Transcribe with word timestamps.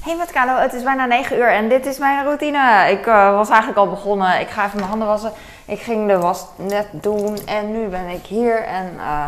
Hey 0.00 0.16
met 0.16 0.32
Carlo, 0.32 0.56
het 0.56 0.72
is 0.72 0.82
bijna 0.82 1.06
9 1.06 1.36
uur 1.36 1.48
en 1.48 1.68
dit 1.68 1.86
is 1.86 1.98
mijn 1.98 2.24
routine. 2.24 2.90
Ik 2.90 3.06
uh, 3.06 3.34
was 3.34 3.48
eigenlijk 3.48 3.78
al 3.78 3.88
begonnen. 3.88 4.40
Ik 4.40 4.48
ga 4.48 4.64
even 4.64 4.76
mijn 4.76 4.88
handen 4.88 5.08
wassen. 5.08 5.32
Ik 5.66 5.80
ging 5.80 6.08
de 6.08 6.18
was 6.18 6.46
net 6.56 6.86
doen 6.92 7.38
en 7.46 7.72
nu 7.72 7.86
ben 7.86 8.08
ik 8.08 8.24
hier 8.24 8.64
en 8.64 8.92
uh, 8.96 9.24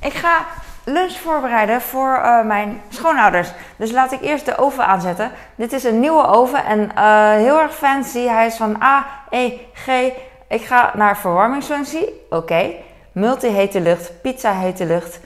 ik 0.00 0.12
ga 0.12 0.44
lunch 0.84 1.12
voorbereiden 1.12 1.80
voor 1.80 2.20
uh, 2.24 2.44
mijn 2.44 2.82
schoonouders. 2.88 3.48
Dus 3.76 3.90
laat 3.90 4.12
ik 4.12 4.20
eerst 4.22 4.44
de 4.44 4.58
oven 4.58 4.86
aanzetten. 4.86 5.30
Dit 5.54 5.72
is 5.72 5.84
een 5.84 6.00
nieuwe 6.00 6.26
oven 6.26 6.64
en 6.64 6.90
heel 7.38 7.60
erg 7.60 7.74
fancy. 7.74 8.26
Hij 8.26 8.46
is 8.46 8.56
van 8.56 8.82
A, 8.82 9.06
E, 9.30 9.58
G. 9.72 9.88
Ik 10.48 10.64
ga 10.64 10.90
naar 10.94 11.18
verwarmingsfunctie. 11.18 12.06
Oké. 12.30 12.36
Okay. 12.36 12.84
Multi 13.12 13.48
hete 13.48 13.80
lucht, 13.80 14.20
pizza 14.22 14.52
hete 14.52 14.86
lucht. 14.86 15.18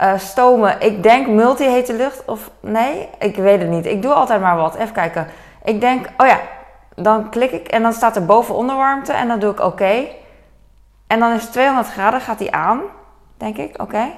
Uh, 0.00 0.18
stomen. 0.18 0.80
Ik 0.80 1.02
denk 1.02 1.26
multi-hete 1.26 1.94
lucht 1.94 2.24
of 2.24 2.50
nee? 2.60 3.08
Ik 3.18 3.36
weet 3.36 3.60
het 3.60 3.68
niet. 3.70 3.86
Ik 3.86 4.02
doe 4.02 4.12
altijd 4.12 4.40
maar 4.40 4.56
wat. 4.56 4.74
Even 4.74 4.92
kijken. 4.92 5.28
Ik 5.64 5.80
denk, 5.80 6.06
oh 6.16 6.26
ja, 6.26 6.40
dan 6.94 7.30
klik 7.30 7.50
ik 7.50 7.68
en 7.68 7.82
dan 7.82 7.92
staat 7.92 8.16
er 8.16 8.26
boven 8.26 8.54
onderwarmte 8.54 9.12
en 9.12 9.28
dan 9.28 9.38
doe 9.38 9.52
ik 9.52 9.60
oké. 9.60 10.06
En 11.06 11.18
dan 11.18 11.32
is 11.32 11.42
het 11.42 11.52
200 11.52 11.88
graden, 11.88 12.20
gaat 12.20 12.38
die 12.38 12.52
aan, 12.52 12.80
denk 13.36 13.56
ik. 13.56 13.80
Oké. 13.82 14.10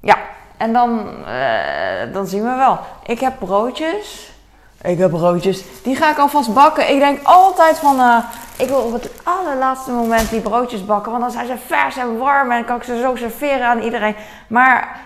Ja, 0.00 0.16
en 0.56 0.72
dan, 0.72 1.08
uh, 1.26 2.12
dan 2.12 2.26
zien 2.26 2.42
we 2.42 2.54
wel. 2.54 2.78
Ik 3.06 3.20
heb 3.20 3.38
broodjes. 3.38 4.31
Ik 4.82 4.98
heb 4.98 5.10
broodjes. 5.10 5.64
Die 5.82 5.96
ga 5.96 6.10
ik 6.10 6.18
alvast 6.18 6.54
bakken. 6.54 6.90
Ik 6.90 6.98
denk 6.98 7.20
altijd 7.22 7.78
van, 7.78 8.00
uh, 8.00 8.16
ik 8.56 8.68
wil 8.68 8.78
op 8.78 8.92
het 8.92 9.10
allerlaatste 9.22 9.90
moment 9.90 10.30
die 10.30 10.40
broodjes 10.40 10.84
bakken. 10.84 11.10
Want 11.10 11.22
dan 11.22 11.32
zijn 11.32 11.46
ze 11.46 11.56
vers 11.66 11.96
en 11.96 12.18
warm 12.18 12.50
en 12.50 12.64
kan 12.64 12.76
ik 12.76 12.82
ze 12.82 13.00
zo 13.00 13.16
serveren 13.16 13.66
aan 13.66 13.80
iedereen. 13.80 14.16
Maar 14.46 15.00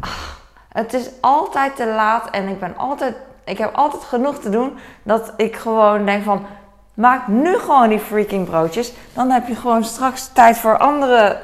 ach, 0.00 0.40
het 0.68 0.94
is 0.94 1.10
altijd 1.20 1.76
te 1.76 1.86
laat 1.86 2.30
en 2.30 2.48
ik 2.48 2.60
ben 2.60 2.76
altijd, 2.76 3.16
ik 3.44 3.58
heb 3.58 3.74
altijd 3.74 4.02
genoeg 4.02 4.38
te 4.38 4.50
doen. 4.50 4.78
Dat 5.02 5.32
ik 5.36 5.56
gewoon 5.56 6.04
denk 6.04 6.24
van, 6.24 6.46
maak 6.94 7.26
nu 7.26 7.58
gewoon 7.58 7.88
die 7.88 7.98
freaking 7.98 8.48
broodjes. 8.48 8.92
Dan 9.12 9.30
heb 9.30 9.48
je 9.48 9.54
gewoon 9.54 9.84
straks 9.84 10.30
tijd 10.32 10.58
voor 10.58 10.78
andere 10.78 11.40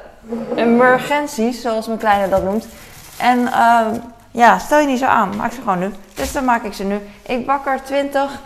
emergenties, 0.54 1.60
zoals 1.60 1.86
mijn 1.86 1.98
kleine 1.98 2.28
dat 2.28 2.42
noemt. 2.42 2.66
En 3.18 3.38
uh, 3.38 3.86
ja, 4.30 4.58
stel 4.58 4.78
je 4.78 4.86
niet 4.86 4.98
zo 4.98 5.06
aan. 5.06 5.36
Maak 5.36 5.52
ze 5.52 5.60
gewoon 5.60 5.78
nu. 5.78 5.92
Dus 6.14 6.32
dan 6.32 6.44
maak 6.44 6.62
ik 6.62 6.72
ze 6.72 6.84
nu. 6.84 7.00
Ik 7.22 7.46
bak 7.46 7.66
er 7.66 7.82
20. 7.82 8.40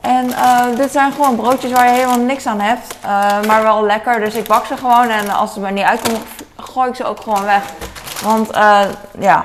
En 0.00 0.26
uh, 0.26 0.76
dit 0.76 0.92
zijn 0.92 1.12
gewoon 1.12 1.36
broodjes 1.36 1.72
waar 1.72 1.86
je 1.86 1.92
helemaal 1.92 2.18
niks 2.18 2.46
aan 2.46 2.60
hebt. 2.60 2.96
Uh, 3.04 3.42
maar 3.46 3.62
wel 3.62 3.84
lekker. 3.84 4.20
Dus 4.20 4.34
ik 4.34 4.46
bak 4.46 4.64
ze 4.64 4.76
gewoon. 4.76 5.08
En 5.08 5.30
als 5.30 5.52
ze 5.52 5.60
er 5.64 5.72
niet 5.72 5.84
uitkomen, 5.84 6.20
gooi 6.56 6.88
ik 6.88 6.94
ze 6.94 7.04
ook 7.04 7.20
gewoon 7.20 7.44
weg. 7.44 7.62
Want 8.22 8.54
uh, 8.54 8.80
ja, 9.18 9.44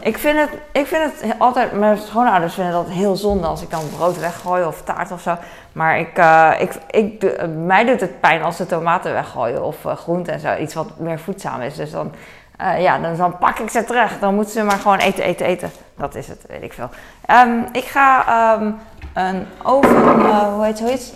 ik 0.00 0.18
vind, 0.18 0.38
het, 0.38 0.50
ik 0.72 0.86
vind 0.86 1.02
het 1.02 1.34
altijd, 1.38 1.72
mijn 1.72 1.98
schoonouders 1.98 2.54
vinden 2.54 2.72
dat 2.72 2.88
heel 2.88 3.16
zonde 3.16 3.46
als 3.46 3.62
ik 3.62 3.70
dan 3.70 3.90
brood 3.96 4.18
weggooi 4.18 4.64
of 4.64 4.82
taart 4.82 5.12
of 5.12 5.20
zo. 5.20 5.36
Maar 5.72 5.98
ik, 5.98 6.18
ik, 6.58 6.74
ik, 6.90 7.40
mij 7.56 7.84
doet 7.84 8.00
het 8.00 8.20
pijn 8.20 8.42
als 8.42 8.56
de 8.56 8.66
tomaten 8.66 9.12
weggooien 9.12 9.64
of 9.64 9.76
groenten 9.84 10.32
en 10.32 10.40
zo. 10.40 10.56
Iets 10.56 10.74
wat 10.74 10.98
meer 10.98 11.18
voedzaam 11.18 11.60
is. 11.60 11.76
Dus 11.76 11.90
dan, 11.90 12.12
uh, 12.60 12.82
ja, 12.82 12.98
dan, 12.98 13.38
pak 13.38 13.58
ik 13.58 13.70
ze 13.70 13.84
terug. 13.84 14.18
Dan 14.18 14.34
moeten 14.34 14.52
ze 14.52 14.62
maar 14.62 14.78
gewoon 14.78 14.98
eten, 14.98 15.24
eten, 15.24 15.46
eten. 15.46 15.70
Dat 15.96 16.14
is 16.14 16.28
het, 16.28 16.44
weet 16.48 16.62
ik 16.62 16.72
veel. 16.72 16.88
Um, 17.30 17.66
ik 17.72 17.84
ga 17.84 18.24
um, 18.54 18.78
een 19.14 19.46
oven, 19.62 20.50
hoe 20.50 20.64
heet 20.64 20.78
zoiets? 20.78 21.12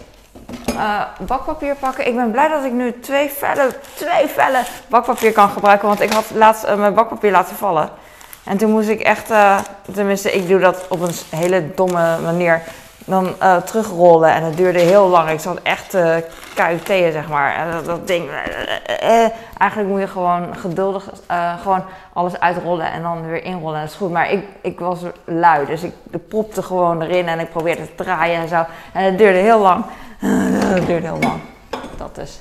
Uh, 0.75 1.03
bakpapier 1.21 1.75
pakken. 1.75 2.07
Ik 2.07 2.15
ben 2.15 2.31
blij 2.31 2.49
dat 2.49 2.65
ik 2.65 2.73
nu 2.73 3.01
twee 3.01 3.31
vellen, 3.31 3.73
twee 3.95 4.27
vellen 4.27 4.65
bakpapier 4.89 5.33
kan 5.33 5.49
gebruiken. 5.49 5.89
Want 5.89 6.01
ik 6.01 6.13
had 6.13 6.31
laatst 6.35 6.77
mijn 6.77 6.95
bakpapier 6.95 7.31
laten 7.31 7.57
vallen. 7.57 7.91
En 8.45 8.57
toen 8.57 8.71
moest 8.71 8.89
ik 8.89 9.01
echt, 9.01 9.33
tenminste 9.93 10.33
ik 10.33 10.49
doe 10.49 10.61
dat 10.61 10.87
op 10.89 11.01
een 11.01 11.15
hele 11.31 11.75
domme 11.75 12.19
manier, 12.23 12.63
dan 13.09 13.35
uh, 13.43 13.57
terugrollen. 13.57 14.33
En 14.33 14.43
het 14.43 14.57
duurde 14.57 14.79
heel 14.79 15.09
lang. 15.09 15.31
Ik 15.31 15.41
zat 15.41 15.59
echt 15.63 15.95
uh, 15.95 16.17
zeg 16.87 17.29
maar. 17.29 17.55
En 17.55 17.85
dat, 17.85 18.07
ding, 18.07 18.31
eigenlijk 19.59 19.91
moet 19.91 20.01
je 20.01 20.07
gewoon 20.07 20.57
geduldig 20.57 21.09
gewoon 21.63 21.85
alles 22.13 22.41
uitrollen 22.41 22.93
en 22.93 23.03
dan 23.03 23.29
weer 23.29 23.45
inrollen. 23.45 23.81
Dat 23.81 23.91
is 23.91 23.97
goed. 23.97 24.11
Maar 24.11 24.31
ik, 24.31 24.45
ik 24.61 24.79
was 24.79 24.99
lui, 25.25 25.67
dus 25.67 25.83
ik 25.83 25.93
propte 26.29 26.63
gewoon 26.63 27.03
erin 27.03 27.29
en 27.29 27.41
ik 27.41 27.51
probeerde 27.51 27.95
te 27.95 28.05
draaien 28.05 28.41
en 28.41 28.49
zo. 28.49 28.65
En 28.93 29.05
het 29.05 29.19
duurde 29.19 29.39
heel 29.39 29.61
lang. 29.61 29.85
Het 30.75 30.87
duurde 30.87 31.07
heel 31.07 31.19
lang. 31.21 31.41
Dat 31.97 32.15
dus. 32.15 32.41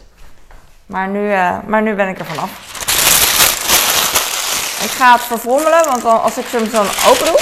Maar 0.86 1.08
nu, 1.08 1.34
maar 1.66 1.81
nu 1.81 1.96
ben 1.96 2.08
ik 2.08 2.20
er 2.20 2.25
vanaf. 2.25 2.75
Ik 4.84 4.90
ga 4.90 5.12
het 5.12 5.22
verfrommelen, 5.22 5.86
want 5.86 6.06
als 6.06 6.38
ik 6.38 6.46
hem 6.46 6.70
zo 6.70 6.80
open 7.09 7.25
doe, 7.25 7.40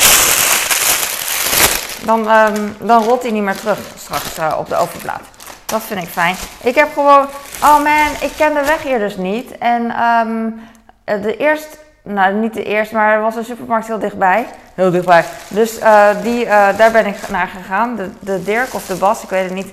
dan, 2.06 2.30
um, 2.30 2.76
dan 2.80 3.04
rolt 3.04 3.22
hij 3.22 3.32
niet 3.32 3.44
meer 3.44 3.56
terug 3.56 3.80
straks 3.98 4.40
uh, 4.40 4.56
op 4.58 4.70
de 4.70 4.76
ovenplaat. 4.76 5.22
Dat 5.66 5.82
vind 5.82 6.02
ik 6.02 6.08
fijn. 6.08 6.36
Ik 6.64 6.76
heb 6.76 6.94
gewoon, 6.94 7.26
oh 7.64 7.84
man, 7.84 8.12
ik 8.22 8.32
ken 8.38 8.54
de 8.54 8.66
weg 8.66 8.84
hier 8.84 9.00
dus 9.00 9.18
niet. 9.18 9.58
En 9.58 10.02
um, 10.02 10.60
de 11.04 11.38
eerste, 11.38 11.78
nou 12.04 12.34
niet 12.34 12.54
de 12.54 12.64
eerste, 12.64 12.96
maar 12.96 13.14
er 13.14 13.22
was 13.22 13.36
een 13.36 13.46
supermarkt 13.46 13.88
heel 13.88 14.00
dichtbij. 14.00 14.46
Heel 14.74 14.92
dichtbij. 14.92 15.26
Dus 15.48 15.80
uh, 15.80 16.08
die, 16.22 16.46
daar 16.46 16.92
ben 16.92 17.06
ik 17.06 17.30
naar 17.30 17.48
gegaan. 17.48 18.00
De, 18.20 18.44
Dirk 18.44 18.74
of 18.74 18.86
de 18.86 18.96
Bas, 18.96 19.24
ik 19.24 19.30
weet 19.30 19.44
het 19.44 19.54
niet. 19.54 19.72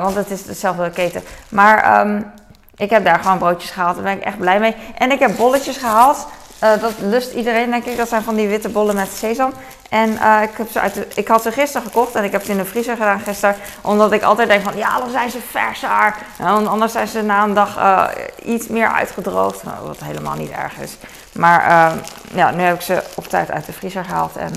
want 0.00 0.14
het 0.14 0.30
is 0.30 0.42
dezelfde 0.42 0.90
keten. 0.90 1.22
Maar 1.48 2.06
um, 2.06 2.32
ik 2.76 2.90
heb 2.90 3.04
daar 3.04 3.18
gewoon 3.18 3.38
broodjes 3.38 3.70
gehaald. 3.70 3.94
Daar 3.94 4.04
ben 4.04 4.16
ik 4.16 4.22
echt 4.22 4.38
blij 4.38 4.58
mee. 4.58 4.76
En 4.98 5.12
ik 5.12 5.18
heb 5.18 5.36
bolletjes 5.36 5.76
gehaald. 5.76 6.26
Uh, 6.62 6.80
dat 6.80 6.92
lust 7.00 7.32
iedereen, 7.32 7.70
denk 7.70 7.84
ik. 7.84 7.96
Dat 7.96 8.08
zijn 8.08 8.22
van 8.22 8.34
die 8.34 8.48
witte 8.48 8.68
bollen 8.68 8.94
met 8.94 9.10
sesam. 9.12 9.52
En 9.88 10.10
uh, 10.10 10.38
ik, 10.42 10.50
heb 10.56 10.70
ze 10.70 10.80
uit 10.80 11.06
ik 11.14 11.28
had 11.28 11.42
ze 11.42 11.52
gisteren 11.52 11.86
gekocht 11.86 12.14
en 12.14 12.24
ik 12.24 12.32
heb 12.32 12.44
ze 12.44 12.50
in 12.50 12.56
de 12.56 12.64
vriezer 12.64 12.96
gedaan 12.96 13.20
gisteren. 13.20 13.56
Omdat 13.80 14.12
ik 14.12 14.22
altijd 14.22 14.48
denk 14.48 14.62
van, 14.62 14.76
ja, 14.76 14.98
dan 14.98 15.10
zijn 15.10 15.30
ze 15.30 15.38
verser. 15.50 16.14
En 16.38 16.66
anders 16.68 16.92
zijn 16.92 17.08
ze 17.08 17.22
na 17.22 17.42
een 17.42 17.54
dag 17.54 17.76
uh, 17.76 18.08
iets 18.54 18.66
meer 18.68 18.88
uitgedroogd. 18.88 19.62
Nou, 19.62 19.86
wat 19.86 19.98
helemaal 20.04 20.34
niet 20.34 20.50
erg 20.50 20.78
is. 20.78 20.96
Maar 21.32 21.92
ja, 22.34 22.50
nu 22.50 22.62
heb 22.62 22.74
ik 22.74 22.80
ze 22.80 23.02
op 23.14 23.26
tijd 23.28 23.50
uit 23.50 23.66
de 23.66 23.72
vriezer 23.72 24.04
gehaald. 24.04 24.36
En 24.36 24.52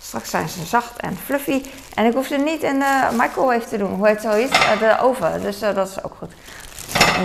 straks 0.00 0.30
zijn 0.30 0.48
ze 0.48 0.64
zacht 0.64 0.96
en 0.96 1.18
fluffy. 1.24 1.62
En 1.94 2.04
ik 2.04 2.14
hoef 2.14 2.26
ze 2.26 2.36
niet 2.36 2.62
in 2.62 2.78
de 2.78 3.08
microwave 3.12 3.68
te 3.68 3.78
doen. 3.78 3.94
Hoe 3.94 4.06
heet 4.06 4.20
zoiets? 4.20 4.58
de 4.78 4.96
oven. 5.00 5.42
Dus 5.42 5.58
dat 5.58 5.88
is 5.88 6.02
ook 6.04 6.16
goed. 6.18 6.32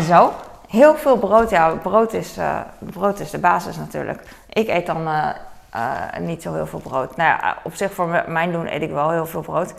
Zo. 0.08 0.34
Heel 0.72 0.96
veel 0.96 1.18
brood, 1.18 1.50
ja, 1.50 1.70
brood 1.70 2.14
is, 2.14 2.38
uh, 2.38 2.60
brood 2.80 3.20
is 3.20 3.30
de 3.30 3.38
basis 3.38 3.78
natuurlijk. 3.78 4.22
Ik 4.50 4.68
eet 4.68 4.86
dan 4.86 5.08
uh, 5.08 5.30
uh, 5.76 6.18
niet 6.20 6.42
zo 6.42 6.54
heel 6.54 6.66
veel 6.66 6.80
brood. 6.80 7.16
Nou 7.16 7.30
ja, 7.30 7.58
op 7.64 7.76
zich 7.76 7.94
voor 7.94 8.24
mijn 8.28 8.52
doen 8.52 8.68
eet 8.68 8.82
ik 8.82 8.92
wel 8.92 9.10
heel 9.10 9.26
veel 9.26 9.42
brood. 9.42 9.74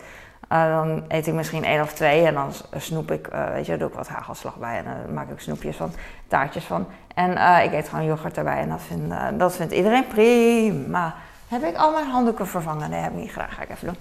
dan 0.47 1.03
eet 1.07 1.27
ik 1.27 1.33
misschien 1.33 1.63
één 1.63 1.81
of 1.81 1.93
twee 1.93 2.25
en 2.25 2.33
dan 2.33 2.51
snoep 2.77 3.11
ik, 3.11 3.29
weet 3.53 3.65
je, 3.65 3.77
doe 3.77 3.87
ik 3.87 3.93
wat 3.93 4.07
hagelslag 4.07 4.55
bij 4.55 4.77
en 4.77 4.83
dan 4.83 5.13
maak 5.13 5.29
ik 5.29 5.39
snoepjes 5.39 5.75
van, 5.75 5.91
taartjes 6.27 6.63
van. 6.63 6.87
En 7.15 7.31
ik 7.63 7.73
eet 7.73 7.89
gewoon 7.89 8.05
yoghurt 8.05 8.37
erbij 8.37 8.59
en 8.59 8.69
dat, 8.69 8.81
vind, 8.81 9.13
dat 9.39 9.55
vindt 9.55 9.73
iedereen 9.73 10.07
prima. 10.07 11.15
Heb 11.47 11.63
ik 11.63 11.75
al 11.75 11.91
mijn 11.91 12.09
handdoeken 12.09 12.47
vervangen? 12.47 12.89
Nee, 12.89 13.01
heb 13.01 13.11
ik 13.11 13.17
niet 13.17 13.31
graag. 13.31 13.55
Ga 13.55 13.61
ik 13.61 13.69
even 13.69 13.87
doen. 13.87 13.97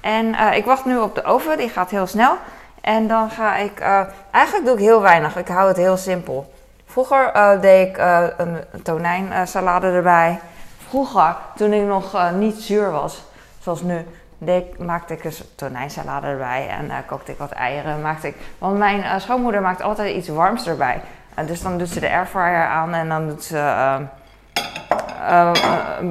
En 0.00 0.54
ik 0.54 0.64
wacht 0.64 0.84
nu 0.84 0.98
op 0.98 1.14
de 1.14 1.24
oven, 1.24 1.56
die 1.56 1.68
gaat 1.68 1.90
heel 1.90 2.06
snel. 2.06 2.36
En 2.84 3.06
dan 3.06 3.30
ga 3.30 3.56
ik, 3.56 3.80
uh, 3.80 4.00
eigenlijk 4.30 4.66
doe 4.66 4.74
ik 4.74 4.80
heel 4.80 5.00
weinig. 5.00 5.36
Ik 5.36 5.48
hou 5.48 5.68
het 5.68 5.76
heel 5.76 5.96
simpel. 5.96 6.52
Vroeger 6.86 7.36
uh, 7.36 7.60
deed 7.60 7.88
ik 7.88 7.98
uh, 7.98 8.24
een 8.36 8.82
tonijnsalade 8.82 9.86
erbij. 9.86 10.40
Vroeger, 10.88 11.36
toen 11.56 11.72
ik 11.72 11.86
nog 11.86 12.30
niet 12.32 12.56
zuur 12.56 12.90
was, 12.90 13.24
zoals 13.60 13.82
nu, 13.82 14.06
deed, 14.38 14.78
maakte 14.78 15.14
ik 15.14 15.24
een 15.24 15.32
tonijnsalade 15.54 16.26
erbij. 16.26 16.68
En 16.68 16.90
kookte 17.06 17.32
ik 17.32 17.38
wat 17.38 17.50
eieren. 17.50 18.02
Maakte 18.02 18.26
ik, 18.26 18.36
want 18.58 18.78
mijn 18.78 19.20
schoonmoeder 19.20 19.60
maakt 19.60 19.82
altijd 19.82 20.16
iets 20.16 20.28
warms 20.28 20.66
erbij. 20.66 21.00
dus 21.46 21.62
dan 21.62 21.78
doet 21.78 21.88
ze 21.88 22.00
de 22.00 22.10
airfryer 22.10 22.66
aan 22.66 22.94
en 22.94 23.08
dan 23.08 23.28
doet 23.28 23.44
ze 23.44 23.98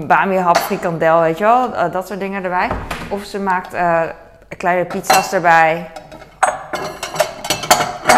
bami 0.08 0.38
hap, 0.38 0.58
frikandel, 0.58 1.22
weet 1.22 1.38
je 1.38 1.44
wel. 1.44 1.92
dat 1.92 2.08
soort 2.08 2.20
dingen 2.20 2.44
erbij. 2.44 2.70
Of 3.10 3.24
ze 3.24 3.40
maakt 3.40 3.76
kleine 4.58 4.86
pizza's 4.86 5.34
erbij. 5.34 5.92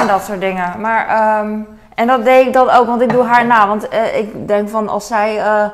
Dat 0.08 0.24
soort 0.24 0.40
dingen. 0.40 0.82
Maar, 0.82 1.40
um, 1.40 1.80
en 1.96 2.08
dat 2.08 2.24
deed 2.24 2.48
ik 2.48 2.54
dan 2.54 2.70
ook, 2.70 2.86
want 2.86 3.02
ik 3.02 3.10
doe 3.10 3.24
haar 3.24 3.46
na. 3.46 3.68
Want 3.68 3.94
uh, 3.94 4.18
ik 4.18 4.48
denk 4.48 4.70
van 4.70 4.90
als 4.90 5.08
zij 5.08 5.38
uh, 5.38 5.66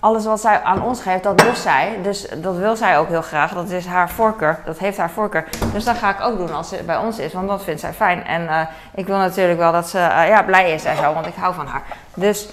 alles 0.00 0.24
wat 0.24 0.40
zij 0.40 0.62
aan 0.62 0.82
ons 0.82 1.02
geeft, 1.02 1.22
dat 1.22 1.42
lust 1.42 1.62
zij. 1.62 1.98
Dus 2.02 2.28
dat 2.36 2.56
wil 2.56 2.76
zij 2.76 2.98
ook 2.98 3.08
heel 3.08 3.22
graag. 3.22 3.52
Dat 3.52 3.70
is 3.70 3.86
haar 3.86 4.10
voorkeur. 4.10 4.58
Dat 4.64 4.78
heeft 4.78 4.98
haar 4.98 5.10
voorkeur. 5.10 5.44
Dus 5.72 5.84
dat 5.84 5.96
ga 5.96 6.10
ik 6.10 6.20
ook 6.20 6.36
doen 6.38 6.54
als 6.54 6.68
ze 6.68 6.82
bij 6.86 6.96
ons 6.96 7.18
is, 7.18 7.32
want 7.32 7.48
dat 7.48 7.62
vindt 7.62 7.80
zij 7.80 7.92
fijn. 7.92 8.26
En 8.26 8.42
uh, 8.42 8.60
ik 8.94 9.06
wil 9.06 9.16
natuurlijk 9.16 9.58
wel 9.58 9.72
dat 9.72 9.88
ze 9.88 9.98
ja, 10.28 10.42
blij 10.42 10.70
is 10.70 10.84
en 10.84 10.96
zo, 10.96 11.12
want 11.12 11.26
ik 11.26 11.34
hou 11.34 11.54
van 11.54 11.66
haar. 11.66 11.82
Dus 12.14 12.48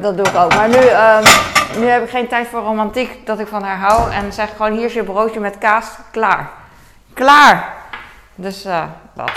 dat 0.00 0.16
doe 0.16 0.26
ik 0.26 0.36
ook. 0.36 0.54
Maar 0.54 0.68
nu, 0.68 0.76
um, 0.76 1.80
nu 1.80 1.86
heb 1.86 2.02
ik 2.02 2.10
geen 2.10 2.28
tijd 2.28 2.46
voor 2.48 2.60
romantiek 2.60 3.26
dat 3.26 3.38
ik 3.38 3.46
van 3.46 3.62
haar 3.62 3.78
hou. 3.78 4.12
En 4.12 4.32
zeg 4.32 4.50
gewoon: 4.56 4.72
hier 4.72 4.84
is 4.84 4.92
je 4.92 5.02
broodje 5.02 5.40
met 5.40 5.58
kaas. 5.58 5.86
Klaar. 6.10 6.48
Klaar. 7.14 7.64
Dus 8.34 8.62
dat. 9.14 9.30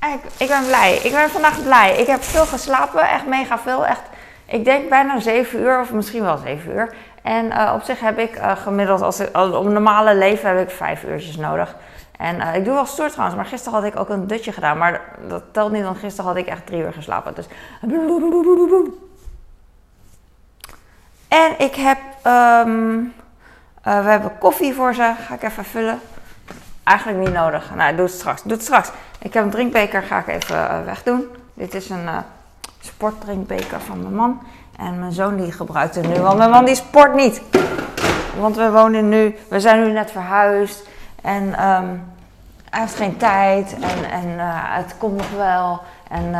Ik, 0.00 0.20
ik 0.36 0.48
ben 0.48 0.66
blij. 0.66 0.96
Ik 0.96 1.12
ben 1.12 1.30
vandaag 1.30 1.62
blij. 1.62 1.96
Ik 1.96 2.06
heb 2.06 2.22
veel 2.22 2.46
geslapen, 2.46 3.08
echt 3.08 3.26
mega 3.26 3.58
veel. 3.58 3.86
Echt, 3.86 4.02
ik 4.46 4.64
denk 4.64 4.88
bijna 4.88 5.20
7 5.20 5.60
uur 5.60 5.80
of 5.80 5.92
misschien 5.92 6.22
wel 6.22 6.36
7 6.36 6.72
uur. 6.72 6.94
En 7.22 7.72
op 7.72 7.82
zich 7.82 8.00
heb 8.00 8.18
ik 8.18 8.40
gemiddeld, 8.56 9.02
als 9.02 9.20
ik, 9.20 9.28
een 9.32 9.72
normale 9.72 10.14
leven, 10.14 10.48
heb 10.48 10.68
ik 10.68 10.74
vijf 10.74 11.04
uurtjes 11.04 11.36
nodig. 11.36 11.76
En 12.16 12.54
ik 12.54 12.64
doe 12.64 12.74
wel 12.74 12.86
stoer 12.86 13.08
trouwens, 13.10 13.36
maar 13.36 13.46
gisteren 13.46 13.78
had 13.78 13.88
ik 13.92 13.98
ook 13.98 14.08
een 14.08 14.26
dutje 14.26 14.52
gedaan. 14.52 14.78
Maar 14.78 15.00
dat 15.28 15.42
telt 15.52 15.72
niet, 15.72 15.82
want 15.82 15.98
gisteren 15.98 16.30
had 16.30 16.38
ik 16.38 16.46
echt 16.46 16.66
drie 16.66 16.80
uur 16.80 16.92
geslapen. 16.92 17.34
Dus... 17.34 17.46
En 21.28 21.54
ik 21.58 21.74
heb, 21.74 21.98
um, 22.66 23.14
we 23.82 23.90
hebben 23.90 24.38
koffie 24.38 24.74
voor 24.74 24.94
ze. 24.94 25.12
Ga 25.26 25.34
ik 25.34 25.42
even 25.42 25.64
vullen. 25.64 26.00
Eigenlijk 26.84 27.18
niet 27.18 27.32
nodig. 27.34 27.74
Nou, 27.74 27.94
doe 27.96 28.04
het 28.04 28.14
straks. 28.14 28.42
Doe 28.42 28.52
het 28.52 28.62
straks. 28.62 28.90
Ik 29.18 29.34
heb 29.34 29.44
een 29.44 29.50
drinkbeker, 29.50 30.02
ga 30.02 30.18
ik 30.18 30.26
even 30.26 30.56
uh, 30.56 30.84
wegdoen. 30.84 31.24
Dit 31.54 31.74
is 31.74 31.90
een 31.90 32.04
uh, 32.04 32.16
sportdrinkbeker 32.80 33.80
van 33.80 34.02
mijn 34.02 34.14
man. 34.14 34.42
En 34.78 34.98
mijn 34.98 35.12
zoon 35.12 35.36
die 35.36 35.52
gebruikt 35.52 35.94
het 35.94 36.08
nu, 36.08 36.20
want 36.20 36.38
mijn 36.38 36.50
man 36.50 36.64
die 36.64 36.74
sport 36.74 37.14
niet. 37.14 37.42
Want 38.38 38.56
we 38.56 38.70
wonen 38.70 39.08
nu, 39.08 39.36
we 39.48 39.60
zijn 39.60 39.84
nu 39.84 39.92
net 39.92 40.10
verhuisd. 40.10 40.88
En 41.22 41.42
um, 41.42 42.02
hij 42.70 42.80
heeft 42.80 42.94
geen 42.94 43.16
tijd. 43.16 43.74
En, 43.80 44.10
en 44.10 44.28
uh, 44.28 44.44
het 44.52 44.94
komt 44.98 45.16
nog 45.16 45.30
wel. 45.36 45.80
En 46.08 46.34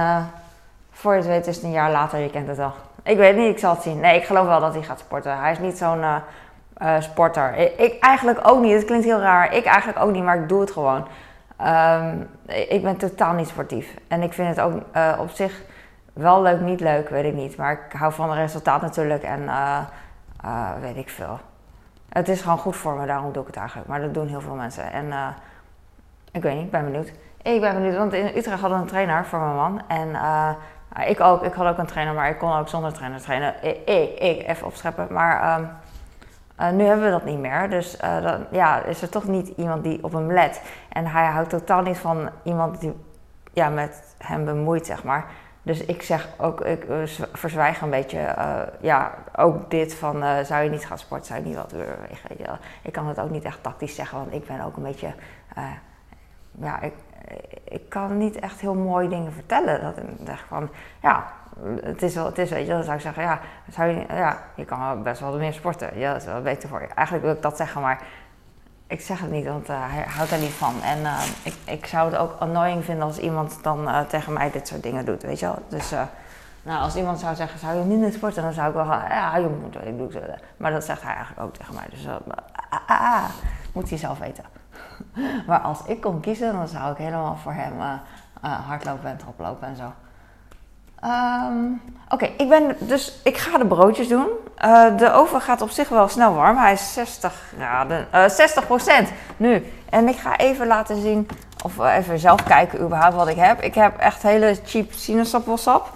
voor 0.92 1.12
je 1.12 1.19
het 1.19 1.28
weet 1.28 1.46
is 1.46 1.56
het 1.56 1.64
een 1.64 1.70
jaar 1.70 1.90
later, 1.90 2.19
je 2.19 2.31
kent 2.31 2.48
het 2.48 2.58
al. 2.58 2.72
Ik 3.02 3.16
weet 3.16 3.37
niet, 3.37 3.50
ik 3.50 3.58
zal 3.58 3.75
het 3.75 3.82
zien. 3.82 4.00
Nee, 4.00 4.16
ik 4.16 4.25
geloof 4.25 4.46
wel 4.46 4.60
dat 4.60 4.75
hij 4.75 4.82
gaat 4.82 4.98
sporten. 4.98 5.38
Hij 5.38 5.52
is 5.52 5.58
niet 5.58 5.78
zo'n 5.78 6.04
uh, 6.82 7.00
sporter. 7.00 7.56
Ik, 7.56 7.98
eigenlijk 8.00 8.40
ook 8.42 8.60
niet. 8.60 8.72
Het 8.72 8.84
klinkt 8.84 9.04
heel 9.04 9.20
raar. 9.20 9.54
Ik 9.54 9.64
eigenlijk 9.64 10.04
ook 10.04 10.12
niet, 10.12 10.22
maar 10.22 10.42
ik 10.42 10.48
doe 10.48 10.60
het 10.60 10.70
gewoon. 10.70 11.06
Um, 11.66 12.28
ik 12.46 12.82
ben 12.82 12.96
totaal 12.96 13.32
niet 13.32 13.48
sportief. 13.48 13.94
En 14.08 14.22
ik 14.22 14.32
vind 14.32 14.48
het 14.48 14.60
ook 14.60 14.82
uh, 14.96 15.12
op 15.18 15.30
zich 15.30 15.62
wel 16.12 16.42
leuk, 16.42 16.60
niet 16.60 16.80
leuk, 16.80 17.08
weet 17.08 17.24
ik 17.24 17.34
niet. 17.34 17.56
Maar 17.56 17.72
ik 17.72 17.98
hou 17.98 18.12
van 18.12 18.30
het 18.30 18.38
resultaat 18.38 18.82
natuurlijk 18.82 19.22
en 19.22 19.50
weet 20.80 20.96
ik 20.96 21.08
veel. 21.08 21.38
Het 22.08 22.28
is 22.28 22.40
gewoon 22.40 22.58
goed 22.58 22.76
voor 22.76 22.94
me, 22.94 23.06
daarom 23.06 23.32
doe 23.32 23.42
ik 23.42 23.46
het 23.46 23.56
eigenlijk. 23.56 23.88
Maar 23.88 24.00
dat 24.00 24.14
doen 24.14 24.26
heel 24.26 24.40
veel 24.40 24.54
mensen. 24.54 24.92
En 24.92 25.12
ik 26.32 26.42
weet 26.42 26.54
niet, 26.54 26.64
ik 26.64 26.70
ben 26.70 26.84
benieuwd. 26.84 27.12
Ik 27.42 27.60
ben 27.60 27.74
benieuwd, 27.74 27.96
want 27.96 28.12
in 28.12 28.26
Utrecht 28.36 28.60
hadden 28.60 28.78
we 28.78 28.84
een 28.84 28.90
trainer 28.90 29.24
voor 29.24 29.38
mijn 29.38 29.54
man. 29.54 29.82
En 29.86 30.16
ik 31.06 31.20
ook, 31.20 31.42
ik 31.42 31.52
had 31.52 31.66
ook 31.66 31.78
een 31.78 31.86
trainer, 31.86 32.14
maar 32.14 32.28
ik 32.28 32.38
kon 32.38 32.56
ook 32.56 32.68
zonder 32.68 32.92
trainer 32.92 33.20
trainen. 33.20 33.54
Ik, 33.62 34.18
ik, 34.18 34.46
even 34.46 34.66
opscheppen. 34.66 35.06
Maar 35.10 35.60
um, 35.60 35.70
uh, 36.60 36.70
nu 36.70 36.84
hebben 36.84 37.04
we 37.04 37.10
dat 37.10 37.24
niet 37.24 37.38
meer. 37.38 37.70
Dus 37.70 37.96
uh, 38.04 38.22
dan, 38.22 38.46
ja, 38.50 38.82
is 38.82 39.02
er 39.02 39.08
toch 39.08 39.26
niet 39.26 39.48
iemand 39.48 39.84
die 39.84 40.04
op 40.04 40.12
hem 40.12 40.32
let. 40.32 40.62
En 40.88 41.06
hij 41.06 41.26
houdt 41.26 41.50
totaal 41.50 41.82
niet 41.82 41.98
van 41.98 42.30
iemand 42.42 42.80
die 42.80 42.92
ja, 43.52 43.68
met 43.68 44.14
hem 44.18 44.44
bemoeit, 44.44 44.86
zeg 44.86 45.04
maar. 45.04 45.24
Dus 45.62 45.84
ik 45.84 46.02
zeg 46.02 46.28
ook, 46.38 46.60
ik 46.60 46.84
uh, 46.88 46.96
verzwijg 47.32 47.80
een 47.80 47.90
beetje, 47.90 48.34
ja, 48.80 49.14
ook 49.36 49.70
dit 49.70 49.94
van, 49.94 50.44
zou 50.44 50.62
je 50.62 50.70
niet 50.70 50.86
gaan 50.86 50.98
sporten, 50.98 51.26
zou 51.26 51.40
je 51.40 51.46
niet 51.46 51.56
wat 51.56 51.68
bewegen? 51.72 52.58
Ik 52.82 52.92
kan 52.92 53.06
het 53.06 53.20
ook 53.20 53.30
niet 53.30 53.44
echt 53.44 53.62
tactisch 53.62 53.94
zeggen, 53.94 54.18
want 54.18 54.32
ik 54.32 54.46
ben 54.46 54.64
ook 54.64 54.76
een 54.76 54.82
beetje, 54.82 55.14
ja, 56.60 56.80
ik, 56.80 56.92
ik 57.64 57.88
kan 57.88 58.19
niet 58.19 58.38
echt 58.38 58.61
heel 58.61 58.75
mooie 58.75 59.08
dingen 59.08 59.32
vertellen. 59.32 59.81
Dat 59.81 59.96
ik 59.96 60.05
zeg 60.26 60.44
van, 60.49 60.69
ja, 61.02 61.32
het 61.82 62.02
is 62.02 62.14
wel, 62.14 62.25
het 62.25 62.38
is, 62.38 62.50
weet 62.50 62.67
je, 62.67 62.72
dan 62.72 62.82
zou 62.82 62.96
ik 62.96 63.02
zeggen, 63.02 63.22
ja, 63.22 63.40
zou 63.70 63.88
je, 63.88 64.05
ja, 64.08 64.43
je 64.55 64.64
kan 64.64 65.02
best 65.02 65.20
wel 65.20 65.38
meer 65.38 65.52
sporten. 65.52 65.99
Ja, 65.99 66.12
dat 66.12 66.20
is 66.20 66.26
wel 66.26 66.43
beter 66.43 66.69
voor 66.69 66.81
je. 66.81 66.87
Eigenlijk 66.87 67.26
wil 67.26 67.34
ik 67.34 67.43
dat 67.43 67.56
zeggen, 67.56 67.81
maar 67.81 68.02
ik 68.87 69.00
zeg 69.00 69.20
het 69.20 69.31
niet, 69.31 69.46
want 69.46 69.70
uh, 69.70 69.76
hij 69.78 70.05
houdt 70.08 70.31
er 70.31 70.38
niet 70.38 70.52
van. 70.52 70.82
En 70.82 71.00
uh, 71.00 71.22
ik, 71.43 71.55
ik 71.64 71.87
zou 71.87 72.11
het 72.11 72.20
ook 72.20 72.37
annoying 72.38 72.84
vinden 72.84 73.05
als 73.05 73.19
iemand 73.19 73.58
dan 73.62 73.88
uh, 73.88 74.00
tegen 74.00 74.32
mij 74.32 74.50
dit 74.50 74.69
soort 74.69 74.82
dingen 74.82 75.05
doet, 75.05 75.23
weet 75.23 75.38
je 75.38 75.46
wel. 75.46 75.62
Dus, 75.69 75.90
nou, 76.62 76.82
als 76.82 76.96
iemand 76.96 77.20
zou 77.20 77.34
zeggen, 77.34 77.58
zou 77.58 77.78
je 77.78 77.84
minder 77.84 78.12
sporten, 78.12 78.43
dan 78.43 78.52
zou 78.52 78.69
ik 78.69 78.75
wel 78.75 78.84
gaan, 78.84 79.08
ja, 79.08 79.37
je 79.37 79.46
moet, 79.46 79.76
ik 79.87 79.99
doe 79.99 80.12
zo. 80.12 80.20
Maar 80.56 80.70
dat 80.73 80.84
zegt 80.84 81.02
hij 81.02 81.14
eigenlijk 81.14 81.46
ook 81.46 81.55
tegen 81.55 81.75
mij. 81.75 81.87
Dus, 81.90 82.06
ah, 82.06 82.81
ah, 82.87 83.00
ah, 83.00 83.25
moet 83.73 83.88
hij 83.88 83.99
zelf 83.99 84.19
weten. 84.19 84.59
maar 85.46 85.60
als 85.60 85.78
ik 85.86 86.00
kon 86.00 86.20
kiezen, 86.20 86.52
dan 86.52 86.68
zou 86.68 86.92
ik 86.92 86.98
helemaal 86.98 87.36
voor 87.42 87.52
hem 87.52 87.72
uh, 87.80 87.92
uh, 88.44 88.68
hardlopen 88.68 89.10
en 89.10 89.16
troplopen 89.16 89.68
en 89.68 89.76
zo. 89.76 89.92
Um, 91.04 91.80
Oké, 92.08 92.24
ik 92.36 92.48
ben 92.48 92.76
dus 92.78 93.20
ik 93.22 93.36
ga 93.36 93.58
de 93.58 93.66
broodjes 93.66 94.08
doen. 94.08 94.26
Uh, 94.64 94.96
de 94.96 95.12
oven 95.12 95.40
gaat 95.40 95.60
op 95.60 95.70
zich 95.70 95.88
wel 95.88 96.08
snel 96.08 96.34
warm. 96.34 96.56
Hij 96.56 96.72
is 96.72 96.92
60 96.92 97.52
graden, 97.56 98.06
60% 99.06 99.08
nu. 99.36 99.72
En 99.90 100.08
ik 100.08 100.16
ga 100.16 100.36
even 100.36 100.66
laten 100.66 101.02
zien, 101.02 101.28
of 101.64 101.78
even 101.78 102.18
zelf 102.18 102.42
kijken 102.42 102.80
überhaupt 102.80 103.14
wat 103.14 103.28
ik 103.28 103.36
heb. 103.36 103.62
Ik 103.62 103.74
heb 103.74 103.98
echt 103.98 104.22
hele 104.22 104.56
cheap 104.64 104.92
sinaasappelsap. 104.92 105.92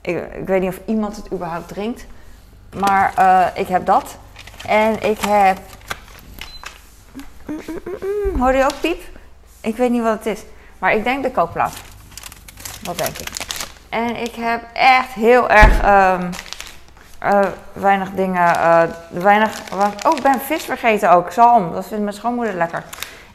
Ik, 0.00 0.34
ik 0.34 0.46
weet 0.46 0.60
niet 0.60 0.70
of 0.70 0.80
iemand 0.84 1.16
het 1.16 1.32
überhaupt 1.32 1.68
drinkt. 1.68 2.06
Maar 2.78 3.12
ik 3.54 3.68
heb 3.68 3.86
dat. 3.86 4.16
En 4.66 5.02
ik 5.02 5.20
heb 5.20 5.58
Hoor 8.38 8.54
je 8.54 8.64
ook 8.64 8.80
piep? 8.80 9.02
Ik 9.60 9.76
weet 9.76 9.90
niet 9.90 10.02
wat 10.02 10.24
het 10.24 10.26
is. 10.26 10.42
Maar 10.78 10.94
ik 10.94 11.04
denk 11.04 11.22
de 11.22 11.30
kookplaat. 11.30 11.72
Wat 12.82 12.98
denk 12.98 13.18
ik. 13.18 13.28
En 13.88 14.16
ik 14.16 14.34
heb 14.34 14.62
echt 14.72 15.12
heel 15.12 15.50
erg 15.50 15.78
um, 16.20 16.30
uh, 17.24 17.46
weinig 17.72 18.10
dingen. 18.10 18.54
Uh, 18.56 18.82
weinig, 19.08 19.60
oh, 19.72 20.16
ik 20.16 20.22
ben 20.22 20.40
vis 20.40 20.64
vergeten 20.64 21.10
ook. 21.10 21.32
Zalm. 21.32 21.72
Dat 21.72 21.86
vindt 21.86 22.02
mijn 22.02 22.16
schoonmoeder 22.16 22.54
lekker. 22.54 22.84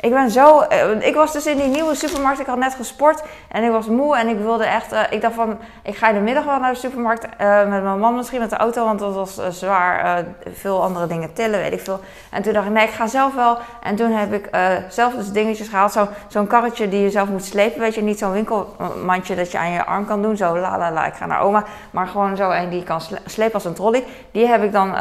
Ik 0.05 0.11
ben 0.11 0.31
zo. 0.31 0.59
Eh, 0.59 1.07
ik 1.07 1.15
was 1.15 1.33
dus 1.33 1.45
in 1.45 1.57
die 1.57 1.67
nieuwe 1.67 1.95
supermarkt. 1.95 2.39
Ik 2.39 2.45
had 2.45 2.57
net 2.57 2.73
gesport 2.73 3.23
en 3.49 3.63
ik 3.63 3.71
was 3.71 3.87
moe 3.87 4.17
en 4.17 4.27
ik 4.27 4.37
wilde 4.37 4.65
echt. 4.65 4.93
Uh, 4.93 5.01
ik 5.09 5.21
dacht 5.21 5.33
van, 5.33 5.57
ik 5.83 5.95
ga 5.95 6.09
in 6.09 6.15
de 6.15 6.21
middag 6.21 6.43
wel 6.43 6.59
naar 6.59 6.73
de 6.73 6.79
supermarkt 6.79 7.25
uh, 7.25 7.67
met 7.67 7.83
mijn 7.83 7.99
man 7.99 8.15
misschien 8.15 8.39
met 8.39 8.49
de 8.49 8.55
auto, 8.55 8.85
want 8.85 8.99
dat 8.99 9.13
was 9.13 9.39
zwaar. 9.49 10.25
veel 10.53 10.83
andere 10.83 11.07
dingen 11.07 11.33
tillen, 11.33 11.59
weet 11.59 11.73
ik 11.73 11.79
veel. 11.79 11.99
En 12.31 12.41
toen 12.41 12.53
dacht 12.53 12.65
ik, 12.65 12.71
nee, 12.71 12.87
ik 12.87 12.93
ga 12.93 13.07
zelf 13.07 13.35
wel. 13.35 13.57
En 13.81 13.95
toen 13.95 14.11
heb 14.11 14.33
ik 14.33 14.49
zelf 14.89 15.13
dus 15.13 15.31
dingetjes 15.31 15.67
gehaald. 15.67 15.91
Zo, 15.91 16.07
zo'n 16.27 16.47
karretje 16.47 16.89
die 16.89 17.01
je 17.01 17.09
zelf 17.09 17.29
moet 17.29 17.45
slepen, 17.45 17.79
weet 17.79 17.95
je, 17.95 18.01
niet 18.01 18.19
zo'n 18.19 18.31
winkelmandje 18.31 19.35
dat 19.35 19.51
je 19.51 19.57
aan 19.57 19.71
je 19.71 19.85
arm 19.85 20.05
kan 20.05 20.21
doen. 20.21 20.37
Zo, 20.37 20.57
la 20.57 20.77
la 20.77 20.91
la, 20.91 21.05
ik 21.05 21.13
ga 21.13 21.25
naar 21.25 21.41
oma. 21.41 21.63
Maar 21.91 22.07
gewoon 22.07 22.35
zo 22.35 22.49
en 22.49 22.69
die 22.69 22.83
kan 22.83 23.01
slepen 23.25 23.53
als 23.53 23.65
een 23.65 23.73
trolley. 23.73 24.03
Die 24.31 24.47
heb 24.47 24.63
ik 24.63 24.71
dan. 24.71 24.95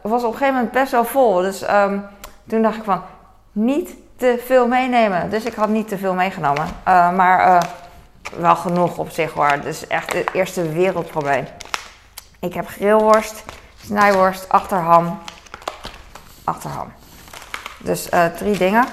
was 0.00 0.22
op 0.22 0.32
een 0.32 0.38
gegeven 0.38 0.54
moment 0.54 0.72
best 0.72 0.92
wel 0.92 1.04
vol. 1.04 1.34
Dus 1.34 1.70
um, 1.70 2.06
toen 2.48 2.62
dacht 2.62 2.76
ik 2.76 2.84
van, 2.84 3.02
niet 3.52 3.96
te 4.20 4.42
veel 4.46 4.66
meenemen. 4.66 5.30
Dus 5.30 5.44
ik 5.44 5.54
had 5.54 5.68
niet 5.68 5.88
te 5.88 5.98
veel 5.98 6.14
meegenomen. 6.14 6.64
Uh, 6.64 7.12
maar 7.12 7.46
uh, 7.48 7.60
wel 8.36 8.56
genoeg 8.56 8.98
op 8.98 9.10
zich 9.10 9.32
hoor. 9.32 9.60
Dus 9.62 9.86
echt 9.86 10.12
het 10.12 10.32
eerste 10.32 10.72
wereldprobleem. 10.72 11.46
Ik 12.40 12.54
heb 12.54 12.68
grillworst, 12.68 13.44
snijworst, 13.84 14.48
achterham. 14.48 15.18
Achterham. 16.44 16.92
Dus 17.78 18.10
uh, 18.10 18.24
drie 18.24 18.58
dingen. 18.58 18.84